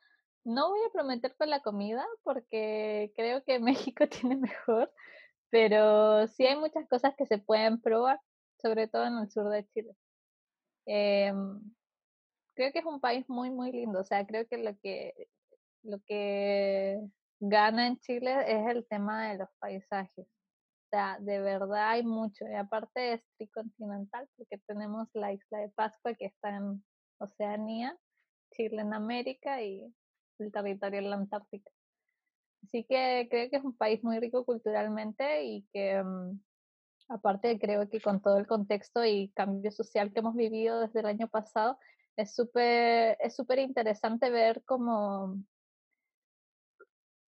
[0.45, 3.59] no voy a prometer con la comida porque creo que
[3.95, 4.93] México tiene mejor,
[5.51, 8.21] pero sí hay muchas cosas que se pueden probar,
[8.63, 9.95] sobre todo en el sur de Chile.
[10.87, 11.33] Eh,
[12.55, 14.01] creo que es un país muy, muy lindo.
[14.01, 15.29] O sea, creo que lo que,
[15.83, 17.01] lo que
[17.41, 20.27] gana en Chile es el tema de los paisajes.
[20.27, 22.47] O sea, de verdad hay mucho.
[22.47, 26.85] Y aparte es tricontinental porque tenemos la isla de Pascua que está en
[27.19, 27.97] Oceanía,
[28.53, 29.93] Chile en América y
[30.39, 31.71] el territorio en la Antártica.
[32.65, 36.41] Así que creo que es un país muy rico culturalmente y que mm,
[37.09, 41.07] aparte creo que con todo el contexto y cambio social que hemos vivido desde el
[41.07, 41.79] año pasado,
[42.17, 45.37] es súper es súper interesante ver cómo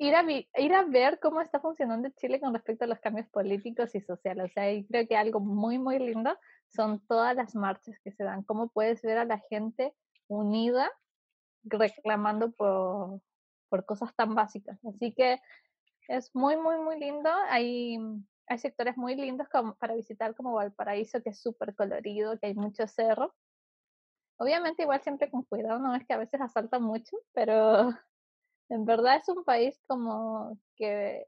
[0.02, 3.93] ir a, ir a ver cómo está funcionando Chile con respecto a los cambios políticos
[3.93, 4.49] y sociales.
[4.49, 6.36] O sea, y creo que algo muy, muy lindo
[6.70, 9.93] son todas las marchas que se dan, cómo puedes ver a la gente
[10.28, 10.91] unida
[11.64, 13.22] reclamando por,
[13.70, 14.84] por cosas tan básicas.
[14.86, 15.39] Así que
[16.08, 17.30] es muy, muy, muy lindo.
[17.49, 17.99] Hay,
[18.47, 19.47] hay sectores muy lindos
[19.78, 23.36] para visitar como Valparaíso, que es súper colorido, que hay mucho cerro.
[24.38, 27.91] Obviamente igual siempre con cuidado, no es que a veces asalta mucho, pero
[28.72, 31.26] en verdad es un país como que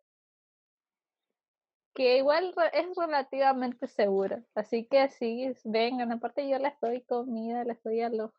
[1.96, 4.44] que igual es relativamente seguro.
[4.56, 8.34] Así que sí, vengan, aparte yo les doy comida, les doy alojo.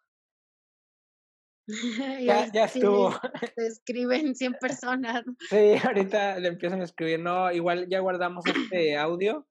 [2.21, 3.13] ya, ya estuvo.
[3.55, 5.25] Se escriben 100 personas.
[5.51, 7.21] Sí, ahorita le empiezan a escribir.
[7.21, 9.47] No, igual ya guardamos este audio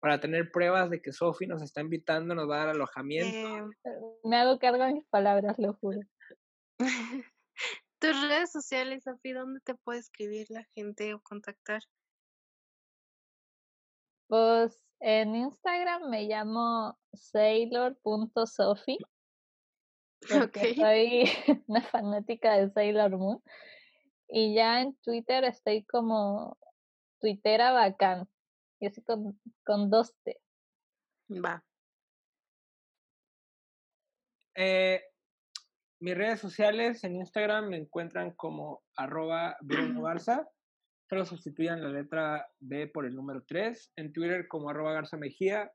[0.00, 3.68] para tener pruebas de que Sofi nos está invitando, nos va a dar alojamiento.
[3.84, 3.90] Eh,
[4.24, 6.00] me hago cargo de mis palabras, lo juro.
[8.02, 11.82] Tus redes sociales, Sofi, ¿dónde te puede escribir la gente o contactar?
[14.26, 18.98] Pues en Instagram me llamo sailor.sophie.
[20.28, 21.30] Porque soy
[21.68, 23.40] una fanática de Sailor Moon.
[24.26, 26.58] Y ya en Twitter estoy como
[27.20, 28.28] Twittera bacán.
[28.80, 30.40] Y así con, con dos T.
[31.30, 31.64] Va.
[34.56, 35.11] Eh,
[36.02, 40.48] mis redes sociales en Instagram me encuentran como arroba Bruno Garza.
[41.08, 43.92] Solo sustituyan la letra B por el número 3.
[43.96, 45.70] En Twitter como arroba Garza Mejía.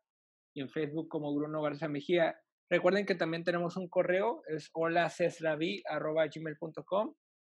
[0.54, 2.38] Y en Facebook como Bruno Garza Mejía.
[2.70, 4.70] Recuerden que también tenemos un correo, es
[6.36, 7.16] gmail.com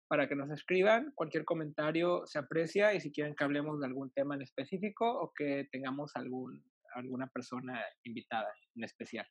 [0.09, 1.11] para que nos escriban.
[1.17, 5.33] Cualquier comentario se aprecia y si quieren que hablemos de algún tema en específico o
[5.35, 6.63] que tengamos algún,
[6.95, 9.27] alguna persona invitada en especial.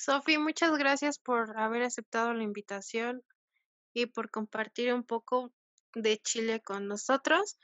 [0.00, 3.22] Sofi, muchas gracias por haber aceptado la invitación
[3.92, 5.52] y por compartir un poco
[5.94, 7.58] de Chile con nosotros.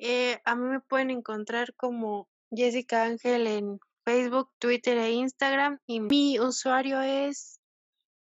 [0.00, 6.00] Eh, a mí me pueden encontrar como Jessica Ángel en Facebook, Twitter e Instagram y
[6.00, 7.60] mi usuario es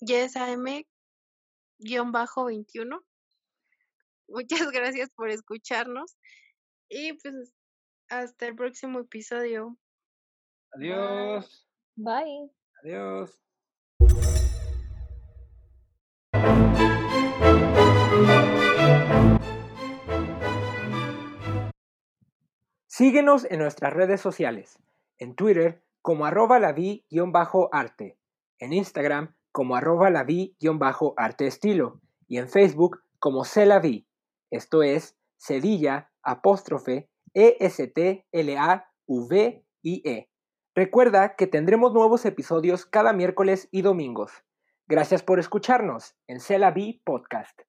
[0.00, 3.00] yesam-21.
[4.26, 6.16] Muchas gracias por escucharnos
[6.88, 7.52] y pues
[8.08, 9.78] hasta el próximo episodio.
[10.72, 11.68] Adiós.
[11.94, 12.50] Bye.
[12.82, 13.42] Adiós.
[22.86, 24.78] Síguenos en nuestras redes sociales,
[25.18, 26.72] en Twitter como arroba la
[27.72, 28.18] arte
[28.58, 30.24] en Instagram como arroba la
[31.16, 33.44] arte estilo y en Facebook como
[33.80, 34.06] vi
[34.50, 38.28] esto es Cedilla apóstrofe E-S-T-L-A-V-I-E.
[40.78, 44.30] Recuerda que tendremos nuevos episodios cada miércoles y domingos.
[44.86, 47.67] Gracias por escucharnos en Celavi Podcast.